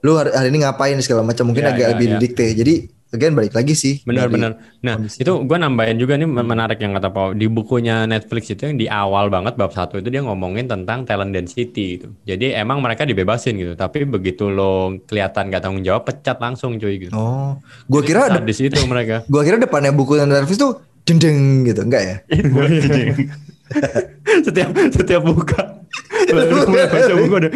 lu 0.00 0.16
hari, 0.16 0.32
hari 0.32 0.48
ini 0.48 0.64
ngapain 0.64 0.96
segala 1.04 1.26
macam 1.26 1.50
mungkin 1.50 1.66
Ya, 1.66 1.70
agak 1.76 1.86
ya, 1.86 1.90
lebih 1.92 2.06
ya. 2.06 2.12
didikte. 2.16 2.46
Jadi 2.56 2.74
again 3.10 3.34
balik 3.34 3.52
lagi 3.52 3.74
sih. 3.74 4.00
Benar-benar. 4.06 4.56
Nah, 4.80 4.96
kondisi. 4.96 5.20
itu 5.20 5.32
gue 5.44 5.58
nambahin 5.58 5.98
juga 5.98 6.14
nih 6.16 6.30
menarik 6.30 6.78
yang 6.80 6.94
kata 6.96 7.10
Pau. 7.10 7.34
Di 7.34 7.50
bukunya 7.50 8.06
Netflix 8.06 8.54
itu 8.54 8.70
yang 8.70 8.78
di 8.78 8.86
awal 8.86 9.28
banget 9.28 9.58
bab 9.58 9.74
satu 9.74 9.98
itu 9.98 10.08
dia 10.08 10.22
ngomongin 10.24 10.70
tentang 10.70 11.04
talent 11.04 11.34
density 11.34 12.00
gitu. 12.00 12.08
Jadi 12.24 12.54
emang 12.54 12.80
mereka 12.80 13.04
dibebasin 13.04 13.58
gitu. 13.58 13.74
Tapi 13.74 14.06
begitu 14.06 14.48
lo 14.48 14.96
kelihatan 15.04 15.50
gak 15.50 15.62
tanggung 15.66 15.84
jawab, 15.84 16.06
pecat 16.06 16.38
langsung 16.38 16.78
cuy 16.78 16.96
gitu. 16.96 17.12
Oh, 17.12 17.58
gua 17.90 18.00
kira 18.00 18.30
ada 18.30 18.40
di 18.40 18.54
situ 18.54 18.78
mereka. 18.86 19.26
gua 19.32 19.42
kira 19.42 19.58
depannya 19.58 19.90
buku 19.92 20.16
Netflix 20.22 20.56
tuh 20.56 20.78
dendeng 21.10 21.66
gitu, 21.66 21.82
enggak 21.82 22.02
ya? 22.06 22.16
setiap 24.46 24.70
setiap 24.90 25.22
buka. 25.22 25.78
Mulai 26.30 26.86
baca 26.86 27.12
buku 27.18 27.34
udah. 27.34 27.50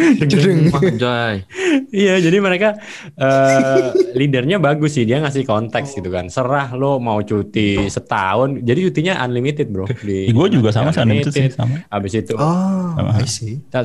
Iya, 1.90 2.14
jadi 2.18 2.38
mereka 2.38 2.78
eh 3.14 3.94
leadernya 4.14 4.58
bagus 4.58 4.98
sih, 4.98 5.06
dia 5.06 5.22
ngasih 5.22 5.46
konteks 5.46 5.94
gitu 5.94 6.10
kan. 6.10 6.26
Serah 6.26 6.74
lo 6.74 6.98
mau 6.98 7.22
cuti 7.22 7.86
setahun, 7.86 8.62
jadi 8.62 8.90
cutinya 8.90 9.14
unlimited 9.22 9.70
bro. 9.70 9.86
Di 9.86 10.34
gue 10.34 10.46
juga 10.50 10.74
sama 10.74 10.90
sih 10.90 11.02
unlimited 11.02 11.30
sih 11.30 11.46
sama. 11.54 11.86
Habis 11.86 12.12
itu 12.18 12.34
Oh, 12.34 12.98
Sama. 12.98 13.10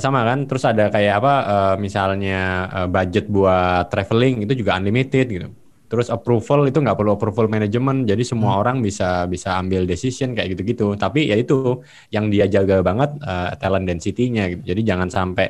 Sama 0.02 0.26
kan, 0.26 0.50
terus 0.50 0.66
ada 0.66 0.90
kayak 0.90 1.22
apa, 1.22 1.34
eh, 1.46 1.76
misalnya 1.78 2.40
eh, 2.74 2.88
budget 2.90 3.30
buat 3.30 3.90
traveling 3.90 4.50
itu 4.50 4.54
juga 4.58 4.82
unlimited 4.82 5.26
gitu. 5.30 5.50
Terus 5.90 6.14
approval 6.14 6.70
itu 6.70 6.78
nggak 6.86 6.94
perlu 6.94 7.18
approval 7.18 7.50
manajemen, 7.50 8.06
jadi 8.06 8.22
semua 8.22 8.62
orang 8.62 8.86
bisa 8.86 9.26
bisa 9.26 9.58
ambil 9.58 9.90
decision 9.90 10.38
kayak 10.38 10.54
gitu-gitu. 10.54 10.94
Tapi 10.94 11.34
ya 11.34 11.36
itu 11.36 11.82
yang 12.14 12.30
dia 12.30 12.46
jaga 12.46 12.86
banget 12.86 13.18
eh, 13.18 13.50
talent 13.58 13.90
density-nya 13.90 14.44
gitu. 14.54 14.62
Jadi 14.70 14.82
jangan 14.86 15.10
sampai 15.10 15.50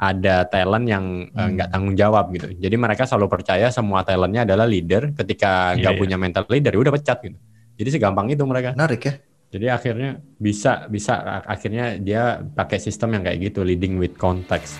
ada 0.00 0.46
talent 0.46 0.86
yang 0.86 1.26
eh, 1.28 1.48
nggak 1.58 1.68
tanggung 1.74 1.98
jawab 1.98 2.30
gitu. 2.32 2.54
Jadi 2.54 2.76
mereka 2.78 3.02
selalu 3.02 3.26
percaya 3.26 3.66
semua 3.74 4.06
talentnya 4.06 4.46
adalah 4.46 4.64
leader. 4.64 5.10
Ketika 5.10 5.74
Iya, 5.74 5.82
nggak 5.82 5.94
iya. 5.98 6.00
punya 6.00 6.16
mental 6.16 6.46
leader, 6.46 6.70
ya 6.70 6.80
udah 6.86 6.94
pecat 6.94 7.18
gitu. 7.26 7.38
Jadi 7.82 7.88
segampang 7.90 8.30
itu 8.30 8.46
mereka. 8.46 8.78
Menarik 8.78 9.02
ya. 9.02 9.14
Jadi 9.50 9.66
akhirnya 9.66 10.22
bisa 10.38 10.86
bisa 10.86 11.42
akhirnya 11.42 11.98
dia 11.98 12.38
pakai 12.38 12.78
sistem 12.78 13.18
yang 13.18 13.26
kayak 13.26 13.50
gitu 13.50 13.66
leading 13.66 13.98
with 13.98 14.14
context. 14.14 14.78